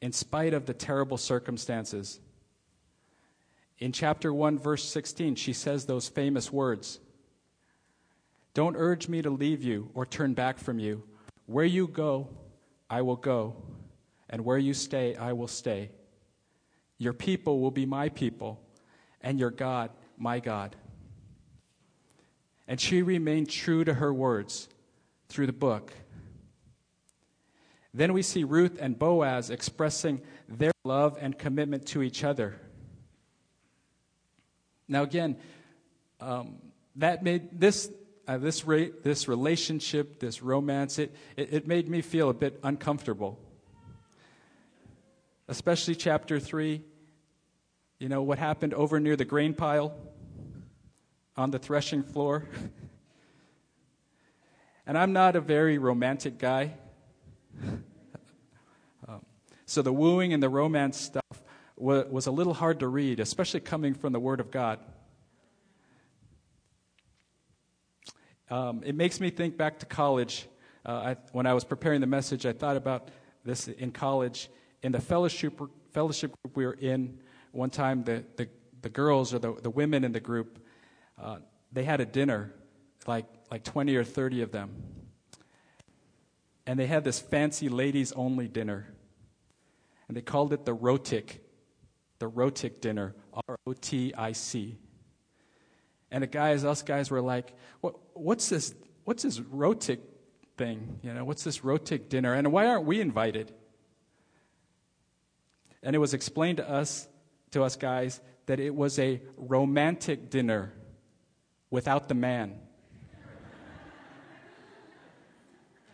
in 0.00 0.12
spite 0.12 0.54
of 0.54 0.66
the 0.66 0.74
terrible 0.74 1.16
circumstances. 1.16 2.20
In 3.80 3.92
chapter 3.92 4.32
1, 4.32 4.58
verse 4.58 4.84
16, 4.84 5.36
she 5.36 5.54
says 5.54 5.86
those 5.86 6.08
famous 6.08 6.52
words 6.52 7.00
Don't 8.52 8.76
urge 8.76 9.08
me 9.08 9.22
to 9.22 9.30
leave 9.30 9.64
you 9.64 9.90
or 9.94 10.04
turn 10.04 10.34
back 10.34 10.58
from 10.58 10.78
you. 10.78 11.02
Where 11.46 11.64
you 11.64 11.88
go, 11.88 12.28
I 12.88 13.02
will 13.02 13.16
go, 13.16 13.56
and 14.28 14.44
where 14.44 14.58
you 14.58 14.74
stay, 14.74 15.16
I 15.16 15.32
will 15.32 15.48
stay. 15.48 15.90
Your 16.98 17.14
people 17.14 17.60
will 17.60 17.70
be 17.70 17.86
my 17.86 18.10
people, 18.10 18.60
and 19.22 19.40
your 19.40 19.50
God, 19.50 19.90
my 20.18 20.38
God. 20.38 20.76
And 22.68 22.78
she 22.78 23.02
remained 23.02 23.48
true 23.48 23.82
to 23.84 23.94
her 23.94 24.12
words 24.12 24.68
through 25.28 25.46
the 25.46 25.52
book. 25.52 25.92
Then 27.94 28.12
we 28.12 28.22
see 28.22 28.44
Ruth 28.44 28.78
and 28.80 28.98
Boaz 28.98 29.50
expressing 29.50 30.20
their 30.48 30.72
love 30.84 31.18
and 31.20 31.36
commitment 31.36 31.86
to 31.86 32.02
each 32.02 32.22
other. 32.22 32.60
Now, 34.90 35.04
again, 35.04 35.36
um, 36.18 36.56
that 36.96 37.22
made 37.22 37.60
this, 37.60 37.90
uh, 38.26 38.38
this, 38.38 38.64
ra- 38.64 38.90
this 39.04 39.28
relationship, 39.28 40.18
this 40.18 40.42
romance, 40.42 40.98
it, 40.98 41.14
it, 41.36 41.52
it 41.52 41.66
made 41.68 41.88
me 41.88 42.02
feel 42.02 42.28
a 42.28 42.34
bit 42.34 42.58
uncomfortable. 42.64 43.38
Especially 45.46 45.94
chapter 45.94 46.40
3, 46.40 46.82
you 48.00 48.08
know, 48.08 48.22
what 48.22 48.40
happened 48.40 48.74
over 48.74 48.98
near 48.98 49.14
the 49.14 49.24
grain 49.24 49.54
pile 49.54 49.96
on 51.36 51.52
the 51.52 51.58
threshing 51.60 52.02
floor. 52.02 52.48
and 54.86 54.98
I'm 54.98 55.12
not 55.12 55.36
a 55.36 55.40
very 55.40 55.78
romantic 55.78 56.36
guy. 56.36 56.74
um, 59.06 59.24
so 59.66 59.82
the 59.82 59.92
wooing 59.92 60.32
and 60.32 60.42
the 60.42 60.48
romance 60.48 61.00
stuff 61.00 61.22
was, 61.80 62.26
a 62.26 62.30
little 62.30 62.54
hard 62.54 62.80
to 62.80 62.88
read, 62.88 63.20
especially 63.20 63.60
coming 63.60 63.94
from 63.94 64.12
the 64.12 64.20
Word 64.20 64.40
of 64.40 64.50
God. 64.50 64.78
Um, 68.50 68.82
it 68.84 68.94
makes 68.94 69.20
me 69.20 69.30
think 69.30 69.56
back 69.56 69.78
to 69.80 69.86
college. 69.86 70.46
Uh, 70.84 70.90
I, 70.90 71.16
when 71.32 71.46
I 71.46 71.54
was 71.54 71.64
preparing 71.64 72.00
the 72.00 72.06
message, 72.06 72.46
I 72.46 72.52
thought 72.52 72.76
about 72.76 73.10
this 73.44 73.68
in 73.68 73.92
college. 73.92 74.48
In 74.82 74.92
the 74.92 75.00
fellowship, 75.00 75.60
fellowship 75.92 76.32
group 76.42 76.56
we 76.56 76.66
were 76.66 76.76
in, 76.80 77.18
one 77.52 77.70
time 77.70 78.04
the, 78.04 78.24
the, 78.36 78.48
the 78.82 78.88
girls 78.88 79.32
or 79.32 79.38
the, 79.38 79.54
the 79.62 79.70
women 79.70 80.04
in 80.04 80.12
the 80.12 80.20
group, 80.20 80.58
uh, 81.20 81.38
they 81.72 81.84
had 81.84 82.00
a 82.00 82.06
dinner, 82.06 82.52
like, 83.06 83.26
like 83.50 83.64
20 83.64 83.94
or 83.96 84.04
30 84.04 84.42
of 84.42 84.52
them 84.52 84.70
and 86.70 86.78
they 86.78 86.86
had 86.86 87.02
this 87.02 87.18
fancy 87.18 87.68
ladies 87.68 88.12
only 88.12 88.46
dinner. 88.46 88.86
And 90.06 90.16
they 90.16 90.20
called 90.20 90.52
it 90.52 90.64
the 90.64 90.72
Rotic, 90.72 91.42
the 92.20 92.28
Rotic 92.28 92.80
dinner, 92.80 93.16
R 93.48 93.58
O 93.66 93.72
T 93.72 94.14
I 94.16 94.32
C. 94.32 94.78
And 96.12 96.22
the 96.22 96.28
guys, 96.28 96.64
us 96.64 96.82
guys, 96.82 97.10
were 97.10 97.20
like, 97.20 97.52
what, 97.80 97.96
what's 98.14 98.48
this? 98.48 98.74
What's 99.04 99.24
this 99.24 99.40
Rotic 99.40 100.00
thing? 100.56 101.00
You 101.02 101.14
know, 101.14 101.24
what's 101.24 101.42
this 101.42 101.64
Rotic 101.64 102.08
dinner? 102.08 102.34
And 102.34 102.52
why 102.52 102.66
aren't 102.66 102.84
we 102.84 103.00
invited? 103.00 103.52
And 105.82 105.96
it 105.96 105.98
was 105.98 106.14
explained 106.14 106.58
to 106.58 106.70
us, 106.70 107.08
to 107.52 107.64
us 107.64 107.74
guys, 107.74 108.20
that 108.46 108.60
it 108.60 108.74
was 108.74 108.98
a 108.98 109.20
romantic 109.36 110.30
dinner 110.30 110.74
without 111.70 112.08
the 112.08 112.14
man. 112.14 112.54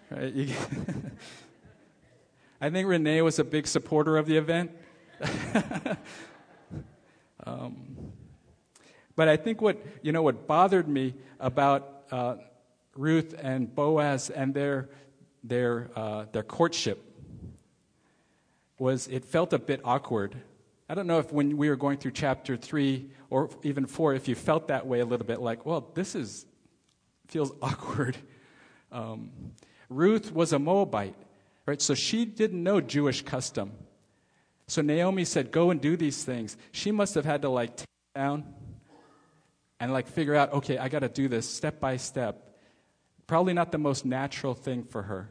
Right? 0.08 0.54
I 2.60 2.70
think 2.70 2.88
Renee 2.88 3.22
was 3.22 3.40
a 3.40 3.44
big 3.44 3.66
supporter 3.66 4.16
of 4.16 4.26
the 4.26 4.36
event. 4.36 4.70
um, 7.46 7.76
but 9.14 9.28
I 9.28 9.36
think 9.36 9.60
what 9.60 9.82
you 10.02 10.12
know 10.12 10.22
what 10.22 10.46
bothered 10.46 10.88
me 10.88 11.14
about 11.40 12.04
uh, 12.10 12.36
Ruth 12.96 13.34
and 13.40 13.74
Boaz 13.74 14.30
and 14.30 14.54
their 14.54 14.88
their 15.42 15.90
uh, 15.96 16.26
their 16.32 16.42
courtship 16.42 17.02
was 18.78 19.08
it 19.08 19.24
felt 19.24 19.52
a 19.52 19.58
bit 19.58 19.80
awkward. 19.84 20.36
I 20.88 20.94
don't 20.94 21.06
know 21.06 21.18
if 21.18 21.32
when 21.32 21.56
we 21.56 21.68
were 21.68 21.76
going 21.76 21.98
through 21.98 22.12
chapter 22.12 22.56
three 22.56 23.10
or 23.30 23.50
even 23.62 23.86
four, 23.86 24.14
if 24.14 24.28
you 24.28 24.34
felt 24.34 24.68
that 24.68 24.86
way 24.86 25.00
a 25.00 25.04
little 25.04 25.26
bit, 25.26 25.40
like, 25.40 25.66
well, 25.66 25.90
this 25.94 26.14
is 26.14 26.46
feels 27.26 27.52
awkward. 27.62 28.16
Um, 28.92 29.30
Ruth 29.88 30.32
was 30.32 30.52
a 30.52 30.58
Moabite, 30.58 31.16
right? 31.64 31.80
So 31.80 31.94
she 31.94 32.24
didn't 32.24 32.62
know 32.62 32.80
Jewish 32.80 33.22
custom. 33.22 33.72
So 34.68 34.82
Naomi 34.82 35.24
said, 35.24 35.52
Go 35.52 35.70
and 35.70 35.80
do 35.80 35.96
these 35.96 36.24
things. 36.24 36.56
She 36.72 36.90
must 36.90 37.14
have 37.14 37.24
had 37.24 37.42
to 37.42 37.48
like 37.48 37.76
take 37.76 37.86
down 38.14 38.44
and 39.78 39.92
like 39.92 40.08
figure 40.08 40.34
out, 40.34 40.52
okay, 40.52 40.78
I 40.78 40.88
got 40.88 41.00
to 41.00 41.08
do 41.08 41.28
this 41.28 41.48
step 41.48 41.80
by 41.80 41.96
step. 41.96 42.56
Probably 43.26 43.52
not 43.52 43.72
the 43.72 43.78
most 43.78 44.04
natural 44.04 44.54
thing 44.54 44.84
for 44.84 45.02
her. 45.02 45.28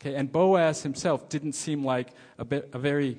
Okay, 0.00 0.14
and 0.14 0.30
Boaz 0.30 0.82
himself 0.82 1.28
didn't 1.28 1.52
seem 1.52 1.84
like 1.84 2.10
a, 2.38 2.44
bit, 2.44 2.70
a 2.72 2.78
very 2.78 3.18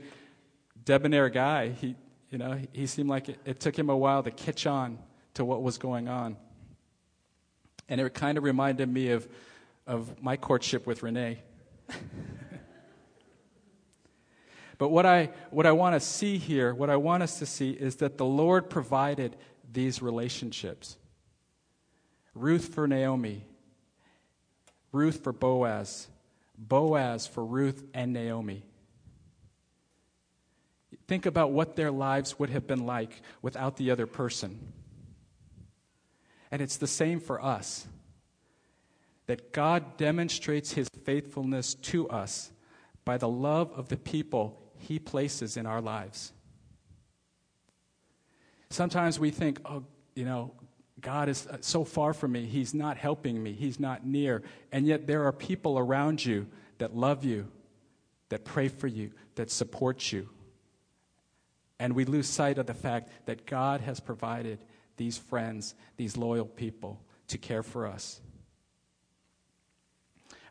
debonair 0.84 1.30
guy. 1.30 1.70
He, 1.70 1.96
you 2.30 2.38
know, 2.38 2.60
he 2.74 2.86
seemed 2.86 3.10
like 3.10 3.30
it, 3.30 3.40
it 3.46 3.60
took 3.60 3.78
him 3.78 3.90
a 3.90 3.98
while 3.98 4.24
to 4.24 4.32
catch 4.32 4.68
on 4.68 5.00
to 5.36 5.46
what 5.46 5.64
was 5.64 5.78
going 5.78 6.08
on. 6.08 6.38
And 7.88 8.02
it 8.02 8.14
kind 8.14 8.38
of 8.38 8.44
reminded 8.44 8.92
me 8.92 9.12
of 9.12 9.28
of 9.88 10.22
my 10.22 10.38
courtship 10.38 10.88
with 10.88 11.04
Renee. 11.04 11.40
but 14.78 14.90
what 14.90 15.06
I, 15.06 15.30
what 15.52 15.66
I 15.66 15.72
want 15.72 15.96
to 15.96 16.00
see 16.00 16.38
here, 16.38 16.74
what 16.74 16.90
I 16.90 16.96
want 16.98 17.24
us 17.24 17.40
to 17.40 17.46
see, 17.46 17.72
is 17.72 17.98
that 17.98 18.18
the 18.18 18.26
Lord 18.26 18.70
provided 18.70 19.36
these 19.72 20.02
relationships 20.02 20.98
Ruth 22.34 22.74
for 22.74 22.88
Naomi, 22.88 23.46
Ruth 24.92 25.24
for 25.24 25.32
Boaz, 25.32 26.08
Boaz 26.58 27.28
for 27.28 27.46
Ruth 27.46 27.84
and 27.94 28.12
Naomi. 28.12 28.64
Think 31.08 31.26
about 31.26 31.52
what 31.52 31.76
their 31.76 31.92
lives 31.92 32.40
would 32.40 32.50
have 32.50 32.68
been 32.68 32.86
like 32.86 33.22
without 33.42 33.78
the 33.78 33.92
other 33.92 34.08
person. 34.08 34.74
And 36.52 36.62
it's 36.62 36.78
the 36.78 36.88
same 36.88 37.20
for 37.20 37.44
us 37.44 37.88
that 39.28 39.52
God 39.54 39.98
demonstrates 39.98 40.74
his 40.74 40.88
faithfulness 41.04 41.74
to 41.76 42.10
us 42.10 42.52
by 43.04 43.18
the 43.18 43.30
love 43.30 43.72
of 43.74 43.90
the 43.90 43.98
people 43.98 44.62
he 44.88 45.00
places 45.00 45.58
in 45.58 45.66
our 45.66 45.82
lives. 45.82 46.32
Sometimes 48.70 49.20
we 49.20 49.32
think, 49.32 49.60
oh, 49.66 49.84
you 50.16 50.26
know, 50.26 50.52
God 51.02 51.30
is 51.30 51.48
uh, 51.48 51.58
so 51.62 51.84
far 51.84 52.14
from 52.14 52.32
me. 52.32 52.46
He's 52.46 52.74
not 52.74 52.98
helping 52.98 53.42
me. 53.42 53.54
He's 53.54 53.80
not 53.80 54.06
near. 54.06 54.44
And 54.72 54.86
yet 54.86 55.08
there 55.08 55.26
are 55.26 55.32
people 55.32 55.78
around 55.78 56.24
you 56.24 56.48
that 56.78 56.96
love 56.96 57.24
you, 57.24 57.48
that 58.30 58.46
pray 58.46 58.68
for 58.70 58.88
you, 58.88 59.12
that 59.36 59.52
support 59.52 60.12
you. 60.12 60.30
And 61.80 61.94
we 61.94 62.06
lose 62.06 62.28
sight 62.28 62.58
of 62.58 62.66
the 62.66 62.74
fact 62.74 63.10
that 63.26 63.46
God 63.46 63.82
has 63.82 64.00
provided 64.00 64.60
these 64.98 65.18
friends, 65.18 65.76
these 65.98 66.16
loyal 66.16 66.46
people 66.46 67.02
to 67.28 67.38
care 67.38 67.64
for 67.64 67.86
us. 67.86 68.22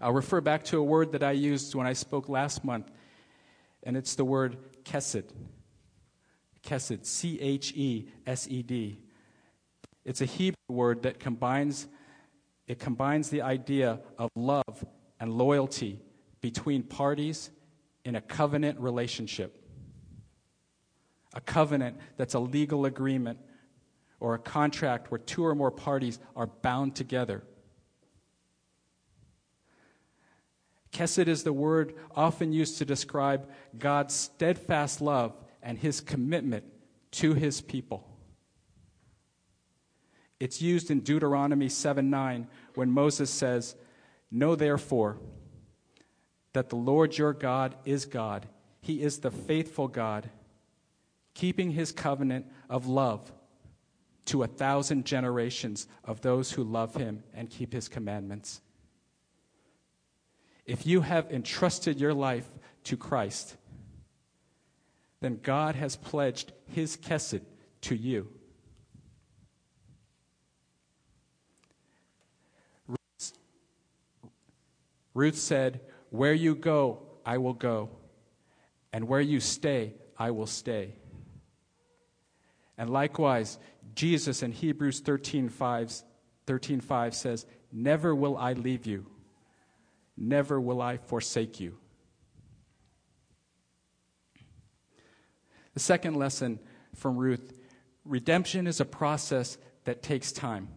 I'll 0.01 0.13
refer 0.13 0.41
back 0.41 0.65
to 0.65 0.79
a 0.79 0.83
word 0.83 1.13
that 1.13 1.23
I 1.23 1.33
used 1.33 1.75
when 1.75 1.87
I 1.87 1.95
spoke 1.95 2.29
last 2.29 2.63
month, 2.63 2.91
and 3.85 3.97
it's 3.97 4.15
the 4.15 4.25
word 4.25 4.57
chesed. 4.85 5.25
Chesed, 6.67 7.05
C 7.05 7.39
H 7.41 7.73
E 7.77 8.09
S 8.27 8.49
E 8.51 8.63
D. 8.63 8.99
It's 10.05 10.21
a 10.21 10.27
Hebrew 10.27 10.57
word 10.69 11.03
that 11.03 11.21
combines 11.21 11.89
it 12.67 12.79
combines 12.79 13.29
the 13.29 13.43
idea 13.43 14.01
of 14.19 14.31
love 14.35 14.87
and 15.21 15.33
loyalty 15.33 16.01
between 16.41 16.83
parties 16.83 17.51
in 18.05 18.17
a 18.17 18.21
covenant 18.21 18.81
relationship. 18.81 19.59
A 21.35 21.41
covenant 21.41 21.99
that's 22.17 22.35
a 22.35 22.39
legal 22.39 22.87
agreement 22.87 23.39
or 24.19 24.35
a 24.35 24.39
contract 24.39 25.11
where 25.11 25.19
two 25.19 25.45
or 25.45 25.55
more 25.55 25.71
parties 25.71 26.19
are 26.35 26.47
bound 26.47 26.95
together. 26.97 27.43
Chesed 30.95 31.27
is 31.27 31.43
the 31.43 31.53
word 31.53 31.95
often 32.15 32.53
used 32.53 32.79
to 32.79 32.85
describe 32.85 33.51
God's 33.77 34.15
steadfast 34.15 35.01
love 35.01 35.35
and 35.61 35.77
his 35.77 36.01
commitment 36.01 36.65
to 37.11 37.35
his 37.35 37.61
people. 37.61 38.09
It's 40.39 40.63
used 40.63 40.93
in 40.93 41.01
Deuteronomy 41.01 41.69
7 41.69 42.09
9 42.09 42.47
when 42.77 42.91
Moses 42.91 43.29
says, 43.29 43.75
Know 44.31 44.55
therefore 44.55 45.19
that 46.53 46.69
the 46.69 46.77
Lord 46.77 47.19
your 47.19 47.33
God 47.33 47.75
is 47.85 48.05
God. 48.05 48.47
He 48.81 49.03
is 49.03 49.19
the 49.19 49.31
faithful 49.33 49.89
God, 49.89 50.31
keeping 51.35 51.73
his 51.73 51.91
covenant 51.91 52.47
of 52.71 52.87
love 52.87 53.33
to 54.27 54.45
a 54.45 54.47
thousand 54.47 55.07
generations 55.07 55.89
of 56.05 56.21
those 56.21 56.53
who 56.53 56.63
love 56.63 56.95
him 56.95 57.25
and 57.35 57.51
keep 57.51 57.73
his 57.73 57.89
commandments. 57.89 58.61
If 60.67 60.87
you 60.87 61.03
have 61.03 61.31
entrusted 61.31 62.01
your 62.01 62.15
life 62.15 62.49
to 62.85 62.97
Christ, 62.97 63.57
then 65.21 65.39
God 65.43 65.75
has 65.75 65.97
pledged 65.97 66.53
his 66.67 66.97
chesed 66.97 67.43
to 67.83 67.95
you. 67.95 68.29
Ruth 75.15 75.37
said, 75.37 75.81
Where 76.11 76.35
you 76.35 76.55
go, 76.55 77.03
I 77.25 77.39
will 77.39 77.55
go, 77.55 77.91
and 78.93 79.09
where 79.09 79.21
you 79.21 79.41
stay, 79.41 79.95
I 80.19 80.33
will 80.33 80.47
stay. 80.47 80.95
And 82.77 82.91
likewise, 82.91 83.59
Jesus 83.95 84.43
in 84.43 84.53
Hebrews 84.53 85.01
13 85.01 85.49
5, 85.49 85.93
13 86.47 86.81
5 86.81 87.15
says, 87.15 87.47
Never 87.73 88.15
will 88.15 88.37
I 88.37 88.55
leave 88.55 88.87
you, 88.87 89.07
never 90.17 90.61
will 90.61 90.81
I 90.81 90.97
forsake 90.97 91.61
you. 91.61 91.79
The 95.75 95.81
second 95.81 96.15
lesson 96.15 96.61
from 96.95 97.17
Ruth 97.17 97.53
redemption 98.05 98.67
is 98.67 98.81
a 98.81 98.85
process 98.85 99.59
that 99.85 100.03
takes 100.03 100.31
time. 100.33 100.69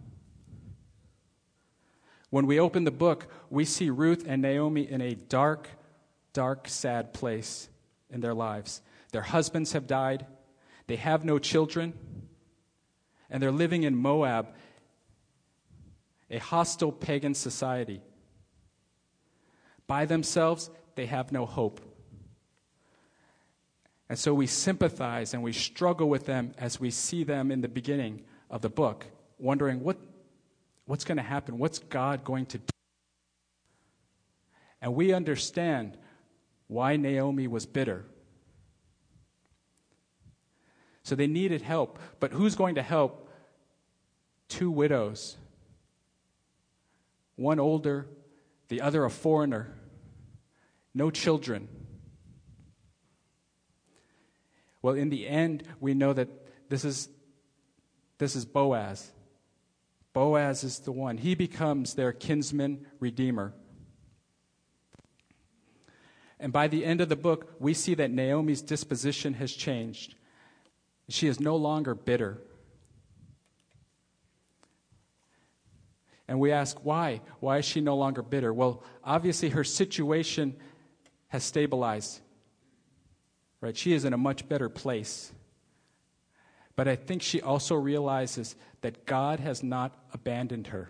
When 2.29 2.45
we 2.45 2.59
open 2.59 2.83
the 2.83 2.91
book, 2.91 3.31
we 3.49 3.63
see 3.63 3.89
Ruth 3.89 4.25
and 4.27 4.41
Naomi 4.41 4.89
in 4.89 5.01
a 5.01 5.15
dark, 5.15 5.69
dark, 6.33 6.67
sad 6.67 7.13
place 7.13 7.69
in 8.09 8.21
their 8.21 8.33
lives. 8.33 8.81
Their 9.11 9.21
husbands 9.21 9.71
have 9.73 9.87
died, 9.87 10.25
they 10.87 10.97
have 10.97 11.23
no 11.23 11.39
children, 11.39 11.93
and 13.29 13.41
they're 13.41 13.51
living 13.51 13.83
in 13.83 13.95
Moab, 13.95 14.55
a 16.29 16.39
hostile 16.39 16.91
pagan 16.91 17.33
society. 17.33 18.01
By 19.87 20.05
themselves, 20.05 20.69
they 20.95 21.05
have 21.05 21.31
no 21.31 21.45
hope. 21.45 21.81
And 24.09 24.17
so 24.17 24.33
we 24.33 24.47
sympathize 24.47 25.33
and 25.33 25.43
we 25.43 25.53
struggle 25.53 26.09
with 26.09 26.25
them 26.25 26.53
as 26.57 26.79
we 26.79 26.91
see 26.91 27.23
them 27.23 27.51
in 27.51 27.61
the 27.61 27.67
beginning 27.67 28.23
of 28.49 28.61
the 28.61 28.69
book, 28.69 29.05
wondering 29.37 29.81
what, 29.81 29.97
what's 30.85 31.03
going 31.03 31.17
to 31.17 31.23
happen? 31.23 31.57
What's 31.57 31.79
God 31.79 32.23
going 32.23 32.45
to 32.47 32.57
do? 32.57 32.63
And 34.81 34.93
we 34.95 35.11
understand 35.11 35.97
why 36.67 36.95
Naomi 36.95 37.47
was 37.47 37.65
bitter. 37.65 38.05
So 41.03 41.15
they 41.15 41.27
needed 41.27 41.61
help. 41.61 41.99
But 42.19 42.31
who's 42.31 42.55
going 42.55 42.75
to 42.75 42.81
help 42.81 43.29
two 44.49 44.69
widows? 44.69 45.37
One 47.35 47.59
older, 47.59 48.07
the 48.69 48.81
other 48.81 49.05
a 49.05 49.09
foreigner, 49.09 49.73
no 50.93 51.09
children. 51.09 51.67
Well, 54.81 54.95
in 54.95 55.09
the 55.09 55.27
end, 55.27 55.63
we 55.79 55.93
know 55.93 56.13
that 56.13 56.29
this 56.69 56.85
is, 56.85 57.09
this 58.17 58.35
is 58.35 58.45
Boaz. 58.45 59.11
Boaz 60.13 60.63
is 60.63 60.79
the 60.79 60.91
one. 60.91 61.17
He 61.17 61.35
becomes 61.35 61.93
their 61.93 62.11
kinsman 62.11 62.85
redeemer. 62.99 63.53
And 66.39 66.53
by 66.53 66.67
the 66.67 66.85
end 66.85 67.01
of 67.01 67.09
the 67.09 67.15
book, 67.15 67.55
we 67.59 67.73
see 67.73 67.95
that 67.95 68.11
Naomi's 68.11 68.61
disposition 68.61 69.33
has 69.35 69.51
changed. 69.51 70.15
She 71.09 71.27
is 71.27 71.39
no 71.39 71.55
longer 71.55 71.95
bitter. 71.95 72.41
And 76.27 76.39
we 76.39 76.51
ask, 76.51 76.77
why? 76.83 77.21
Why 77.39 77.59
is 77.59 77.65
she 77.65 77.79
no 77.79 77.95
longer 77.95 78.21
bitter? 78.21 78.53
Well, 78.53 78.83
obviously, 79.03 79.49
her 79.49 79.63
situation 79.63 80.55
has 81.29 81.43
stabilized. 81.43 82.19
Right? 83.61 83.75
She 83.75 83.93
is 83.93 84.05
in 84.05 84.13
a 84.13 84.17
much 84.17 84.47
better 84.47 84.69
place. 84.69 85.31
But 86.75 86.87
I 86.87 86.95
think 86.95 87.21
she 87.21 87.41
also 87.41 87.75
realizes 87.75 88.55
that 88.81 89.05
God 89.05 89.39
has 89.39 89.63
not 89.63 89.95
abandoned 90.13 90.67
her. 90.67 90.89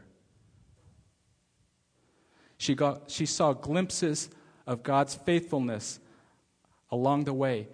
She, 2.58 2.76
got, 2.76 3.10
she 3.12 3.26
saw 3.26 3.54
glimpses 3.54 4.30
of 4.66 4.84
God's 4.84 5.16
faithfulness 5.16 6.00
along 6.90 7.26
the 7.26 7.34
way 7.34 7.68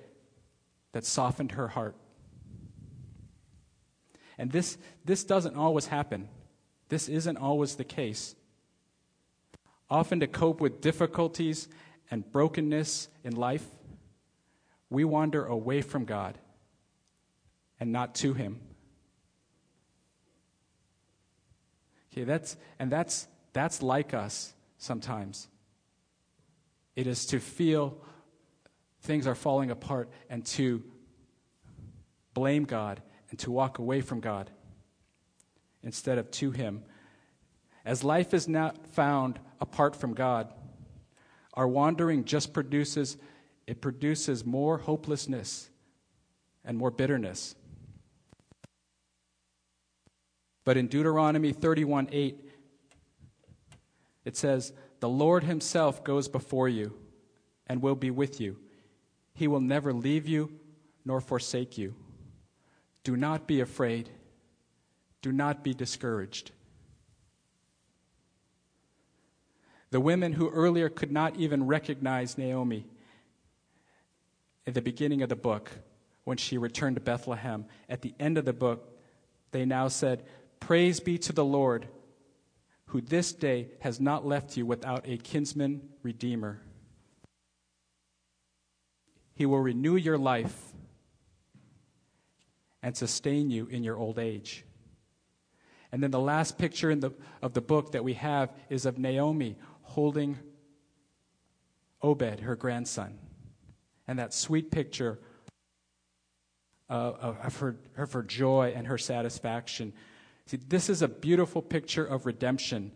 that 0.92 1.06
softened 1.06 1.54
her 1.54 1.70
heart. 1.70 1.96
And 4.38 4.52
this, 4.52 4.78
this 5.06 5.24
doesn't 5.24 5.56
always 5.56 5.88
happen. 5.88 6.28
This 6.94 7.10
isn't 7.10 7.38
always 7.38 7.74
the 7.74 7.84
case. 7.84 8.36
Often, 9.90 10.20
to 10.20 10.28
cope 10.28 10.62
with 10.62 10.80
difficulties 10.80 11.68
and 12.12 12.32
brokenness 12.32 13.08
in 13.24 13.36
life, 13.36 13.66
we 14.92 15.04
wander 15.04 15.44
away 15.44 15.82
from 15.82 16.06
God 16.06 16.38
and 17.80 17.92
not 17.92 18.14
to 18.14 18.36
Him. 18.36 18.60
Okay, 22.12 22.26
that's, 22.26 22.58
and 22.78 22.92
that's, 22.92 23.28
that's 23.54 23.82
like 23.82 24.14
us 24.14 24.54
sometimes. 24.78 25.48
It 26.96 27.08
is 27.08 27.26
to 27.26 27.40
feel 27.40 27.98
things 29.02 29.26
are 29.26 29.34
falling 29.34 29.72
apart 29.72 30.12
and 30.30 30.46
to 30.46 30.84
blame 32.36 32.66
God 32.66 33.02
and 33.32 33.40
to 33.40 33.50
walk 33.50 33.80
away 33.80 34.02
from 34.02 34.20
God 34.20 34.52
instead 35.84 36.18
of 36.18 36.32
to 36.32 36.52
Him. 36.52 36.84
As 37.86 38.04
life 38.04 38.34
is 38.34 38.48
not 38.48 38.88
found 38.88 39.40
apart 39.60 39.96
from 39.96 40.14
God, 40.14 40.54
our 41.54 41.68
wandering 41.68 42.24
just 42.24 42.54
produces 42.54 43.18
it 43.66 43.82
produces 43.82 44.46
more 44.46 44.78
hopelessness 44.78 45.70
and 46.66 46.78
more 46.78 46.92
bitterness. 46.92 47.56
But 50.66 50.78
in 50.78 50.88
Deuteronomy 50.88 51.52
31 51.52 52.10
8, 52.12 52.50
it 54.26 54.38
says, 54.38 54.74
The 55.00 55.10
Lord 55.10 55.44
Himself 55.44 56.04
goes 56.04 56.28
before 56.28 56.70
you 56.70 56.94
and 57.68 57.82
will 57.82 57.96
be 57.96 58.12
with 58.12 58.40
you. 58.40 58.58
He 59.34 59.48
will 59.48 59.62
never 59.62 59.94
leave 59.94 60.28
you 60.28 60.60
nor 61.06 61.20
forsake 61.20 61.78
you. 61.78 61.96
Do 63.04 63.18
not 63.18 63.48
be 63.48 63.60
afraid. 63.60 64.10
Do 65.24 65.32
not 65.32 65.64
be 65.64 65.74
discouraged. 65.74 66.52
The 69.90 70.02
women 70.02 70.34
who 70.34 70.50
earlier 70.50 70.90
could 70.90 71.12
not 71.12 71.38
even 71.38 71.66
recognize 71.66 72.38
Naomi 72.38 72.86
at 74.68 74.74
the 74.74 74.82
beginning 74.82 75.22
of 75.22 75.30
the 75.30 75.36
book, 75.36 75.72
when 76.24 76.38
she 76.38 76.58
returned 76.58 76.96
to 76.96 77.02
Bethlehem, 77.02 77.66
at 77.90 78.02
the 78.02 78.14
end 78.20 78.38
of 78.38 78.46
the 78.46 78.54
book, 78.54 78.98
they 79.52 79.66
now 79.66 79.88
said, 79.88 80.24
Praise 80.60 81.00
be 81.00 81.18
to 81.20 81.34
the 81.34 81.44
Lord, 81.44 81.88
who 82.88 83.02
this 83.02 83.34
day 83.34 83.68
has 83.82 84.00
not 84.00 84.26
left 84.26 84.58
you 84.58 84.66
without 84.66 85.08
a 85.08 85.18
kinsman 85.18 85.82
redeemer. 86.02 86.62
He 89.36 89.46
will 89.46 89.60
renew 89.60 89.96
your 89.96 90.18
life 90.18 90.74
and 92.82 92.96
sustain 92.96 93.50
you 93.50 93.68
in 93.68 93.84
your 93.84 93.98
old 93.98 94.20
age. 94.20 94.66
And 95.94 96.04
then 96.04 96.12
the 96.12 96.20
last 96.20 96.58
picture 96.58 96.92
in 96.92 97.00
the, 97.00 97.12
of 97.42 97.54
the 97.54 97.62
book 97.62 97.94
that 97.94 98.04
we 98.04 98.16
have 98.16 98.52
is 98.70 98.86
of 98.86 98.98
Naomi 98.98 99.56
holding 99.84 100.38
Obed, 102.02 102.42
her 102.42 102.58
grandson. 102.58 103.18
And 104.10 104.20
that 104.20 104.34
sweet 104.34 104.72
picture 104.72 105.20
uh, 106.90 106.94
of, 106.94 107.38
of, 107.38 107.58
her, 107.60 107.78
of 107.98 108.12
her 108.12 108.24
joy 108.24 108.74
and 108.76 108.88
her 108.88 108.98
satisfaction. 108.98 109.94
See, 110.48 110.58
this 110.58 110.90
is 110.90 111.02
a 111.02 111.08
beautiful 111.08 111.62
picture 111.62 112.04
of 112.04 112.26
redemption 112.26 112.92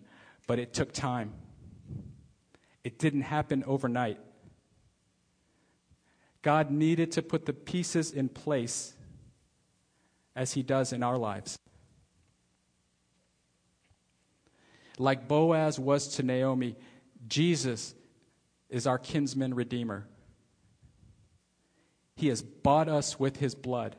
but 0.47 0.57
it 0.57 0.73
took 0.73 0.93
time. 0.93 1.33
It 2.83 2.97
didn't 2.97 3.23
happen 3.23 3.63
overnight. 3.67 4.17
God 6.41 6.71
needed 6.71 7.11
to 7.11 7.21
put 7.21 7.45
the 7.45 7.53
pieces 7.53 8.11
in 8.11 8.29
place 8.29 8.93
as 10.35 10.53
He 10.53 10.63
does 10.63 10.93
in 10.93 11.03
our 11.03 11.17
lives. 11.17 11.59
Like 14.97 15.27
Boaz 15.27 15.79
was 15.79 16.07
to 16.15 16.23
Naomi, 16.23 16.75
Jesus 17.27 17.93
is 18.69 18.87
our 18.87 18.97
kinsman 18.97 19.53
redeemer. 19.53 20.07
He 22.15 22.27
has 22.29 22.41
bought 22.41 22.89
us 22.89 23.19
with 23.19 23.37
his 23.37 23.53
blood. 23.53 23.95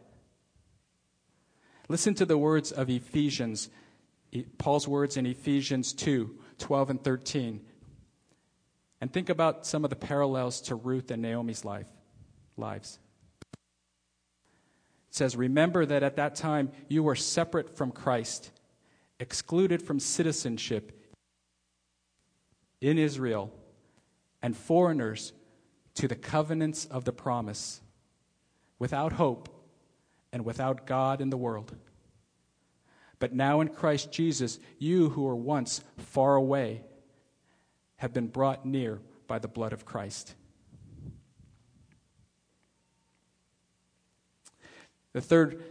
Listen 1.89 2.15
to 2.15 2.27
the 2.27 2.37
words 2.37 2.73
of 2.73 2.91
Ephesians, 2.91 3.71
Paul's 4.59 4.87
words 4.87 5.17
in 5.17 5.25
Ephesians 5.25 5.93
2 5.95 6.39
12 6.59 6.91
and 6.91 7.05
13. 7.05 7.61
And 9.01 9.13
think 9.13 9.29
about 9.29 9.65
some 9.65 9.85
of 9.85 9.91
the 9.91 9.97
parallels 9.97 10.61
to 10.63 10.75
Ruth 10.75 11.13
and 11.13 11.23
Naomi's 11.23 11.65
life, 11.65 11.87
lives. 12.57 12.99
It 13.53 15.15
says, 15.15 15.37
Remember 15.37 15.87
that 15.87 16.03
at 16.03 16.17
that 16.17 16.35
time 16.35 16.73
you 16.89 17.05
were 17.05 17.15
separate 17.15 17.77
from 17.77 17.93
Christ, 17.93 18.51
excluded 19.21 19.83
from 19.83 19.99
citizenship 20.01 20.93
in 22.81 22.99
Israel, 22.99 23.53
and 24.41 24.57
foreigners 24.57 25.33
to 25.95 26.07
the 26.07 26.15
covenants 26.15 26.85
of 26.87 27.05
the 27.05 27.13
promise, 27.13 27.81
without 28.79 29.15
hope 29.15 29.49
and 30.33 30.45
without 30.45 30.87
God 30.87 31.21
in 31.21 31.31
the 31.31 31.37
world. 31.37 31.77
But 33.19 33.35
now 33.35 33.61
in 33.61 33.69
Christ 33.69 34.13
Jesus, 34.13 34.61
you 34.79 35.09
who 35.09 35.23
were 35.23 35.35
once 35.35 35.83
far 35.97 36.37
away 36.37 36.83
have 37.97 38.13
been 38.13 38.29
brought 38.29 38.65
near 38.65 39.01
by 39.27 39.41
the 39.41 39.49
blood 39.49 39.73
of 39.73 39.85
Christ. 39.85 40.37
The 45.13 45.21
third, 45.21 45.65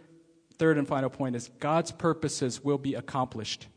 third 0.58 0.78
and 0.78 0.88
final 0.88 1.10
point 1.10 1.36
is 1.36 1.50
God's 1.60 1.91
purposes 1.91 2.63
will 2.63 2.78
be 2.78 2.96
accomplished. 2.96 3.67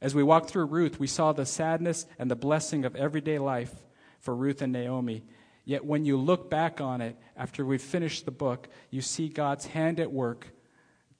As 0.00 0.14
we 0.14 0.22
walked 0.22 0.50
through 0.50 0.66
Ruth, 0.66 1.00
we 1.00 1.06
saw 1.06 1.32
the 1.32 1.46
sadness 1.46 2.06
and 2.18 2.30
the 2.30 2.36
blessing 2.36 2.84
of 2.84 2.94
everyday 2.96 3.38
life 3.38 3.72
for 4.20 4.34
Ruth 4.34 4.62
and 4.62 4.72
Naomi. 4.72 5.24
Yet 5.64 5.84
when 5.84 6.04
you 6.04 6.16
look 6.16 6.48
back 6.48 6.80
on 6.80 7.00
it 7.00 7.16
after 7.36 7.64
we've 7.64 7.82
finished 7.82 8.24
the 8.24 8.30
book, 8.30 8.68
you 8.90 9.00
see 9.00 9.28
God's 9.28 9.66
hand 9.66 9.98
at 9.98 10.12
work 10.12 10.48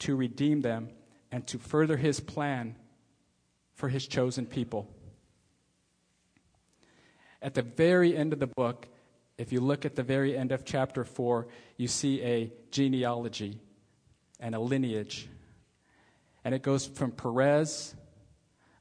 to 0.01 0.15
redeem 0.15 0.61
them 0.61 0.91
and 1.33 1.47
to 1.49 1.59
further 1.59 1.97
his 1.97 2.21
plan 2.21 2.77
for 3.75 3.89
his 3.89 4.07
chosen 4.07 4.47
people. 4.47 4.89
At 7.43 7.55
the 7.55 7.63
very 7.63 8.17
end 8.17 8.33
of 8.33 8.39
the 8.39 8.47
book, 8.47 8.89
if 9.39 9.53
you 9.53 9.61
look 9.61 9.85
at 9.85 9.97
the 9.97 10.03
very 10.03 10.37
end 10.37 10.53
of 10.53 10.65
chapter 10.65 11.05
4, 11.05 11.47
you 11.77 11.89
see 11.89 12.23
a 12.23 12.53
genealogy 12.71 13.61
and 14.41 14.55
a 14.55 14.59
lineage. 14.59 15.29
And 16.45 16.55
it 16.55 16.63
goes 16.63 16.87
from 16.87 17.11
Perez, 17.11 17.95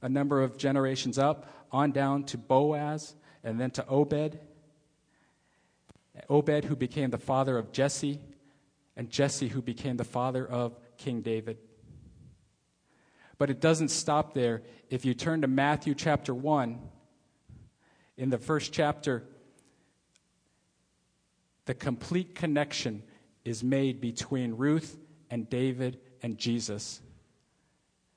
a 0.02 0.08
number 0.08 0.42
of 0.42 0.58
generations 0.58 1.18
up, 1.18 1.52
on 1.72 1.92
down 1.92 2.24
to 2.26 2.38
Boaz, 2.38 3.16
and 3.44 3.60
then 3.60 3.72
to 3.72 3.86
Obed. 3.88 4.40
Obed, 6.30 6.64
who 6.66 6.76
became 6.76 7.10
the 7.10 7.18
father 7.18 7.58
of 7.58 7.72
Jesse, 7.72 8.20
and 8.96 9.10
Jesse, 9.10 9.50
who 9.50 9.62
became 9.62 9.98
the 9.98 10.06
father 10.06 10.46
of 10.46 10.78
King 10.98 11.22
David. 11.22 11.58
But 13.38 13.50
it 13.50 13.60
doesn't 13.60 13.90
stop 13.90 14.34
there. 14.34 14.62
If 14.90 15.04
you 15.04 15.14
turn 15.14 15.42
to 15.42 15.48
Matthew 15.48 15.96
chapter 15.96 16.34
1, 16.34 16.80
in 18.18 18.30
the 18.30 18.38
first 18.38 18.72
chapter, 18.72 19.26
the 21.66 21.74
complete 21.74 22.36
connection 22.36 23.04
is 23.44 23.64
made 23.64 24.00
between 24.00 24.56
Ruth 24.56 24.98
and 25.30 25.50
David 25.50 26.00
and 26.22 26.38
Jesus. 26.38 27.02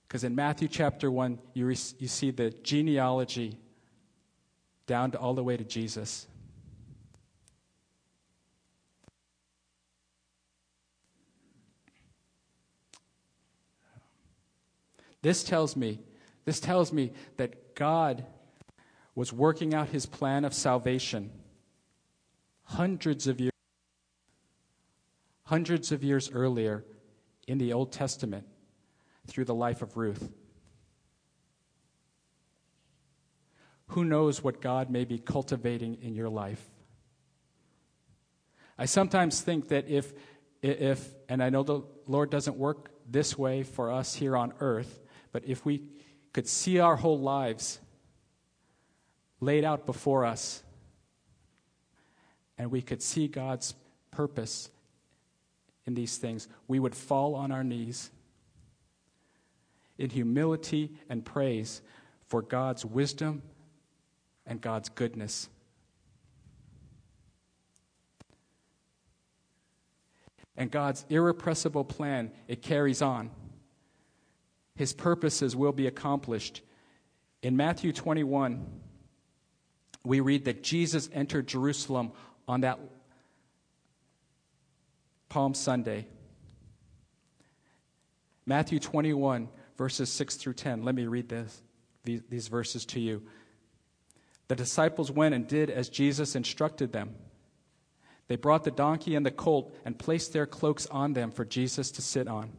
Because 0.06 0.24
in 0.24 0.34
Matthew 0.34 0.68
chapter 0.68 1.10
1, 1.10 1.38
you, 1.54 1.66
re- 1.66 1.76
you 1.98 2.08
see 2.08 2.30
the 2.30 2.50
genealogy 2.50 3.58
down 4.86 5.10
to 5.10 5.18
all 5.18 5.34
the 5.34 5.44
way 5.44 5.56
to 5.56 5.64
Jesus. 5.64 6.26
This 15.20 15.42
tells 15.42 15.76
me, 15.76 16.00
this 16.44 16.60
tells 16.60 16.92
me 16.92 17.12
that 17.36 17.74
God 17.74 18.24
was 19.14 19.32
working 19.32 19.74
out 19.74 19.88
his 19.88 20.06
plan 20.06 20.44
of 20.44 20.54
salvation 20.54 21.30
hundreds 22.68 23.26
of 23.26 23.40
years 23.40 23.52
hundreds 25.44 25.92
of 25.92 26.04
years 26.04 26.30
earlier 26.30 26.84
in 27.46 27.56
the 27.56 27.72
Old 27.72 27.90
Testament 27.90 28.46
through 29.26 29.46
the 29.46 29.54
life 29.54 29.80
of 29.80 29.96
Ruth. 29.96 30.30
Who 33.88 34.04
knows 34.04 34.44
what 34.44 34.60
God 34.60 34.90
may 34.90 35.06
be 35.06 35.18
cultivating 35.18 35.96
in 36.02 36.14
your 36.14 36.28
life? 36.28 36.62
I 38.76 38.84
sometimes 38.84 39.40
think 39.40 39.68
that 39.68 39.88
if, 39.88 40.12
if, 40.60 41.08
and 41.30 41.42
I 41.42 41.48
know 41.48 41.62
the 41.62 41.80
Lord 42.06 42.28
doesn't 42.28 42.58
work 42.58 42.90
this 43.08 43.38
way 43.38 43.62
for 43.62 43.90
us 43.90 44.14
here 44.14 44.36
on 44.36 44.52
earth, 44.60 45.00
but 45.32 45.42
if 45.46 45.64
we 45.64 45.82
could 46.34 46.46
see 46.46 46.78
our 46.78 46.96
whole 46.96 47.18
lives 47.18 47.80
laid 49.40 49.64
out 49.64 49.86
before 49.86 50.26
us, 50.26 50.62
and 52.58 52.70
we 52.70 52.82
could 52.82 53.02
see 53.02 53.28
God's 53.28 53.74
purpose 54.10 54.70
in 55.86 55.94
these 55.94 56.18
things, 56.18 56.48
we 56.66 56.78
would 56.78 56.94
fall 56.94 57.34
on 57.34 57.50
our 57.50 57.64
knees 57.64 58.10
in 59.96 60.10
humility 60.10 60.92
and 61.08 61.24
praise 61.24 61.80
for 62.26 62.42
God's 62.42 62.84
wisdom 62.84 63.42
and 64.46 64.60
God's 64.60 64.88
goodness. 64.88 65.48
And 70.56 70.70
God's 70.70 71.06
irrepressible 71.08 71.84
plan, 71.84 72.32
it 72.48 72.62
carries 72.62 73.00
on. 73.00 73.30
His 74.74 74.92
purposes 74.92 75.54
will 75.54 75.72
be 75.72 75.86
accomplished. 75.86 76.62
In 77.42 77.56
Matthew 77.56 77.92
21, 77.92 78.66
we 80.04 80.20
read 80.20 80.46
that 80.46 80.62
Jesus 80.62 81.08
entered 81.12 81.46
Jerusalem 81.46 82.12
on 82.48 82.62
that 82.62 82.80
Palm 85.28 85.54
Sunday. 85.54 86.06
Matthew 88.46 88.78
21, 88.78 89.48
verses 89.76 90.10
6 90.10 90.36
through 90.36 90.54
10. 90.54 90.82
Let 90.82 90.94
me 90.94 91.06
read 91.06 91.28
this, 91.28 91.62
these 92.04 92.48
verses 92.48 92.86
to 92.86 93.00
you. 93.00 93.22
The 94.48 94.56
disciples 94.56 95.10
went 95.10 95.34
and 95.34 95.46
did 95.46 95.68
as 95.68 95.90
Jesus 95.90 96.34
instructed 96.34 96.92
them. 96.92 97.14
They 98.28 98.36
brought 98.36 98.64
the 98.64 98.70
donkey 98.70 99.14
and 99.14 99.24
the 99.24 99.30
colt 99.30 99.74
and 99.84 99.98
placed 99.98 100.32
their 100.32 100.46
cloaks 100.46 100.86
on 100.86 101.12
them 101.12 101.30
for 101.30 101.44
Jesus 101.44 101.90
to 101.92 102.02
sit 102.02 102.26
on. 102.26 102.52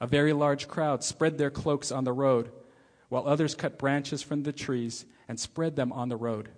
A 0.00 0.06
very 0.06 0.32
large 0.32 0.68
crowd 0.68 1.02
spread 1.02 1.38
their 1.38 1.50
cloaks 1.50 1.90
on 1.92 2.04
the 2.04 2.12
road, 2.12 2.50
while 3.08 3.26
others 3.26 3.54
cut 3.54 3.78
branches 3.78 4.22
from 4.22 4.44
the 4.44 4.52
trees 4.52 5.04
and 5.28 5.38
spread 5.38 5.76
them 5.76 5.92
on 5.92 6.08
the 6.08 6.16
road. 6.16 6.50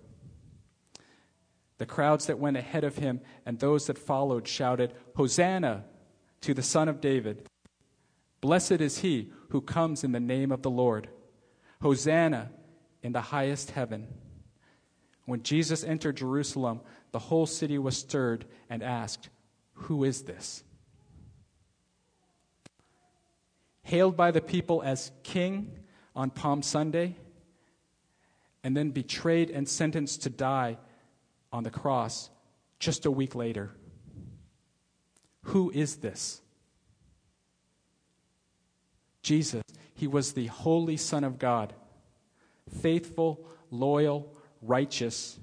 The 1.77 1.85
crowds 1.85 2.27
that 2.27 2.39
went 2.39 2.57
ahead 2.57 2.83
of 2.83 2.97
him 2.97 3.21
and 3.45 3.59
those 3.59 3.87
that 3.87 3.97
followed 3.97 4.47
shouted, 4.47 4.93
Hosanna 5.15 5.85
to 6.41 6.53
the 6.53 6.63
Son 6.63 6.87
of 6.87 7.01
David! 7.01 7.47
Blessed 8.39 8.79
is 8.79 8.99
he 8.99 9.31
who 9.49 9.61
comes 9.61 10.03
in 10.03 10.11
the 10.11 10.19
name 10.19 10.51
of 10.51 10.61
the 10.61 10.69
Lord! 10.69 11.09
Hosanna 11.81 12.51
in 13.03 13.11
the 13.11 13.21
highest 13.21 13.71
heaven! 13.71 14.07
When 15.25 15.43
Jesus 15.43 15.83
entered 15.83 16.17
Jerusalem, 16.17 16.81
the 17.11 17.19
whole 17.19 17.45
city 17.45 17.77
was 17.77 17.97
stirred 17.97 18.45
and 18.69 18.81
asked, 18.83 19.29
Who 19.73 20.03
is 20.03 20.23
this? 20.23 20.63
Hailed 23.83 24.15
by 24.15 24.31
the 24.31 24.41
people 24.41 24.81
as 24.83 25.11
king 25.23 25.79
on 26.15 26.29
Palm 26.29 26.61
Sunday, 26.61 27.15
and 28.63 28.77
then 28.77 28.91
betrayed 28.91 29.49
and 29.49 29.67
sentenced 29.67 30.23
to 30.23 30.29
die 30.29 30.77
on 31.51 31.63
the 31.63 31.71
cross 31.71 32.29
just 32.79 33.05
a 33.05 33.11
week 33.11 33.35
later. 33.35 33.71
Who 35.43 35.71
is 35.71 35.97
this? 35.97 36.41
Jesus. 39.21 39.63
He 39.93 40.07
was 40.07 40.33
the 40.33 40.47
holy 40.47 40.97
Son 40.97 41.23
of 41.23 41.39
God, 41.39 41.73
faithful, 42.81 43.47
loyal, 43.71 44.35
righteous, 44.61 45.39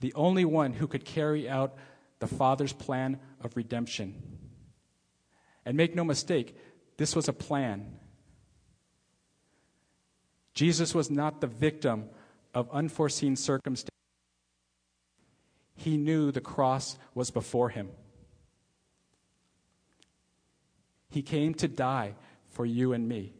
the 0.00 0.14
only 0.14 0.44
one 0.44 0.72
who 0.72 0.86
could 0.86 1.04
carry 1.04 1.48
out 1.48 1.76
the 2.20 2.26
Father's 2.26 2.72
plan 2.72 3.18
of 3.42 3.56
redemption. 3.56 4.14
And 5.64 5.76
make 5.76 5.94
no 5.94 6.04
mistake, 6.04 6.56
this 6.96 7.16
was 7.16 7.28
a 7.28 7.32
plan. 7.32 7.96
Jesus 10.54 10.94
was 10.94 11.10
not 11.10 11.40
the 11.40 11.46
victim 11.46 12.08
of 12.54 12.70
unforeseen 12.70 13.36
circumstances. 13.36 13.97
He 15.88 15.96
knew 15.96 16.30
the 16.30 16.42
cross 16.42 16.98
was 17.14 17.30
before 17.30 17.70
him. 17.70 17.88
He 21.08 21.22
came 21.22 21.54
to 21.54 21.66
die 21.66 22.14
for 22.50 22.66
you 22.66 22.92
and 22.92 23.08
me. 23.08 23.32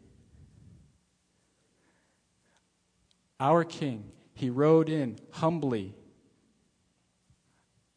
Our 3.38 3.64
King, 3.64 4.12
he 4.32 4.48
rode 4.48 4.88
in 4.88 5.18
humbly 5.30 5.94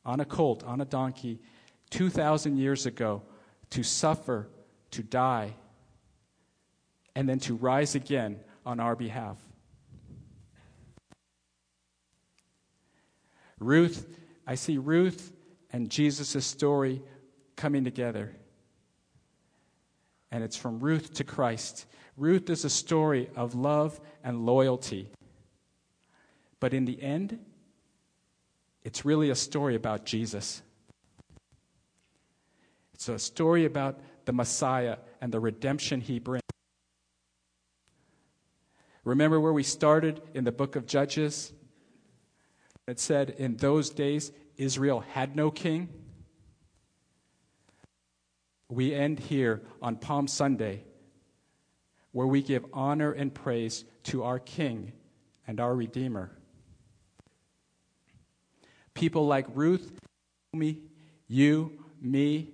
on 0.04 0.20
a 0.20 0.26
colt, 0.26 0.66
on 0.66 0.82
a 0.82 0.86
donkey, 0.86 1.40
2,000 1.92 2.58
years 2.58 2.86
ago 2.86 3.22
to 3.70 3.84
suffer, 3.84 4.50
to 4.92 5.02
die, 5.02 5.54
and 7.16 7.30
then 7.30 7.40
to 7.40 7.56
rise 7.56 7.96
again 7.96 8.42
on 8.66 8.82
our 8.82 8.98
behalf. 8.98 9.38
Ruth, 13.60 14.18
I 14.46 14.56
see 14.56 14.78
Ruth 14.78 15.32
and 15.72 15.90
Jesus' 15.90 16.46
story 16.46 17.02
coming 17.56 17.84
together. 17.84 18.36
And 20.32 20.44
it's 20.44 20.58
from 20.58 20.80
Ruth 20.80 21.14
to 21.16 21.24
Christ. 21.24 21.86
Ruth 22.18 22.50
is 22.50 22.66
a 22.66 22.70
story 22.70 23.30
of 23.36 23.56
love 23.56 24.00
and 24.24 24.46
loyalty. 24.46 25.10
But 26.60 26.74
in 26.74 26.86
the 26.86 27.02
end, 27.02 27.40
it's 28.84 29.06
really 29.06 29.30
a 29.30 29.36
story 29.36 29.76
about 29.76 30.06
Jesus. 30.06 30.62
It's 32.94 33.10
a 33.10 33.20
story 33.20 33.66
about 33.66 34.00
the 34.26 34.34
Messiah 34.34 34.98
and 35.20 35.32
the 35.32 35.40
redemption 35.40 36.02
he 36.02 36.20
brings. 36.20 36.42
Remember 39.04 39.40
where 39.40 39.54
we 39.54 39.64
started 39.64 40.22
in 40.34 40.44
the 40.44 40.52
book 40.52 40.76
of 40.76 40.86
Judges? 40.86 41.52
It 42.92 43.00
said, 43.00 43.30
In 43.38 43.56
those 43.56 43.90
days, 43.90 44.34
Israel 44.58 45.00
had 45.00 45.34
no 45.34 45.50
king. 45.50 45.88
We 48.68 48.94
end 48.94 49.18
here 49.18 49.62
on 49.82 49.96
Palm 49.96 50.28
Sunday, 50.28 50.84
where 52.12 52.28
we 52.28 52.42
give 52.42 52.66
honor 52.74 53.14
and 53.14 53.34
praise 53.34 53.86
to 54.04 54.24
our 54.24 54.40
King 54.40 54.92
and 55.48 55.62
our 55.62 55.74
Redeemer. 55.74 56.38
People 58.94 59.26
like 59.26 59.46
Ruth, 59.54 59.98
me, 60.52 60.80
you, 61.30 61.86
me, 62.02 62.50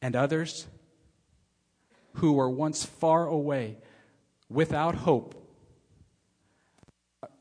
and 0.00 0.16
others 0.16 0.66
who 2.14 2.32
were 2.32 2.48
once 2.48 2.86
far 2.86 3.26
away 3.26 3.76
without 4.48 4.94
hope 4.94 5.34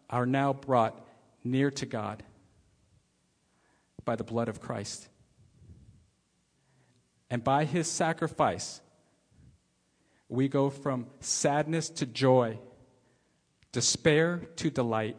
are 0.10 0.26
now 0.26 0.52
brought 0.52 1.08
near 1.44 1.72
to 1.72 1.86
God 1.86 2.24
by 4.06 4.16
the 4.16 4.24
blood 4.24 4.48
of 4.48 4.60
Christ. 4.60 5.08
And 7.30 7.44
by 7.44 7.66
his 7.66 7.90
sacrifice, 7.90 8.82
we 10.28 10.48
go 10.48 10.70
from 10.70 11.08
sadness 11.20 11.90
to 11.90 12.06
joy, 12.06 12.60
despair 13.72 14.42
to 14.58 14.70
delight, 14.70 15.18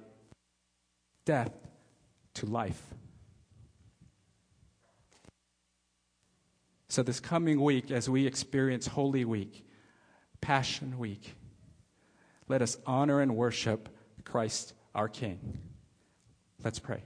death 1.24 1.52
to 2.34 2.46
life. 2.46 2.82
So, 6.88 7.02
this 7.02 7.20
coming 7.20 7.60
week, 7.62 7.90
as 7.90 8.10
we 8.10 8.26
experience 8.26 8.86
Holy 8.86 9.24
Week, 9.24 9.66
Passion 10.42 10.98
Week, 10.98 11.34
let 12.48 12.60
us 12.60 12.76
honor 12.86 13.22
and 13.22 13.34
worship 13.34 13.88
Christ 14.24 14.74
our 14.94 15.08
King. 15.08 15.71
Let's 16.64 16.78
pray. 16.78 17.02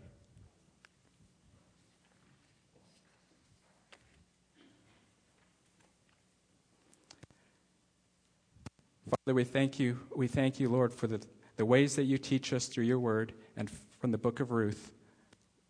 Father, 9.09 9.35
we 9.35 9.45
thank 9.45 9.79
you. 9.79 9.99
We 10.15 10.29
thank 10.29 10.61
you, 10.61 10.69
Lord, 10.69 10.93
for 10.93 11.07
the, 11.07 11.21
the 11.57 11.65
ways 11.65 11.97
that 11.97 12.05
you 12.05 12.19
teach 12.19 12.53
us 12.53 12.67
through 12.67 12.85
your 12.85 12.99
word 12.99 13.33
and 13.57 13.71
from 13.99 14.11
the 14.11 14.19
book 14.19 14.41
of 14.41 14.51
Ruth. 14.51 14.93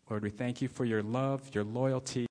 Lord, 0.09 0.23
we 0.23 0.29
thank 0.29 0.61
you 0.61 0.67
for 0.67 0.85
your 0.85 1.01
love, 1.01 1.49
your 1.53 1.63
loyalty, 1.63 2.26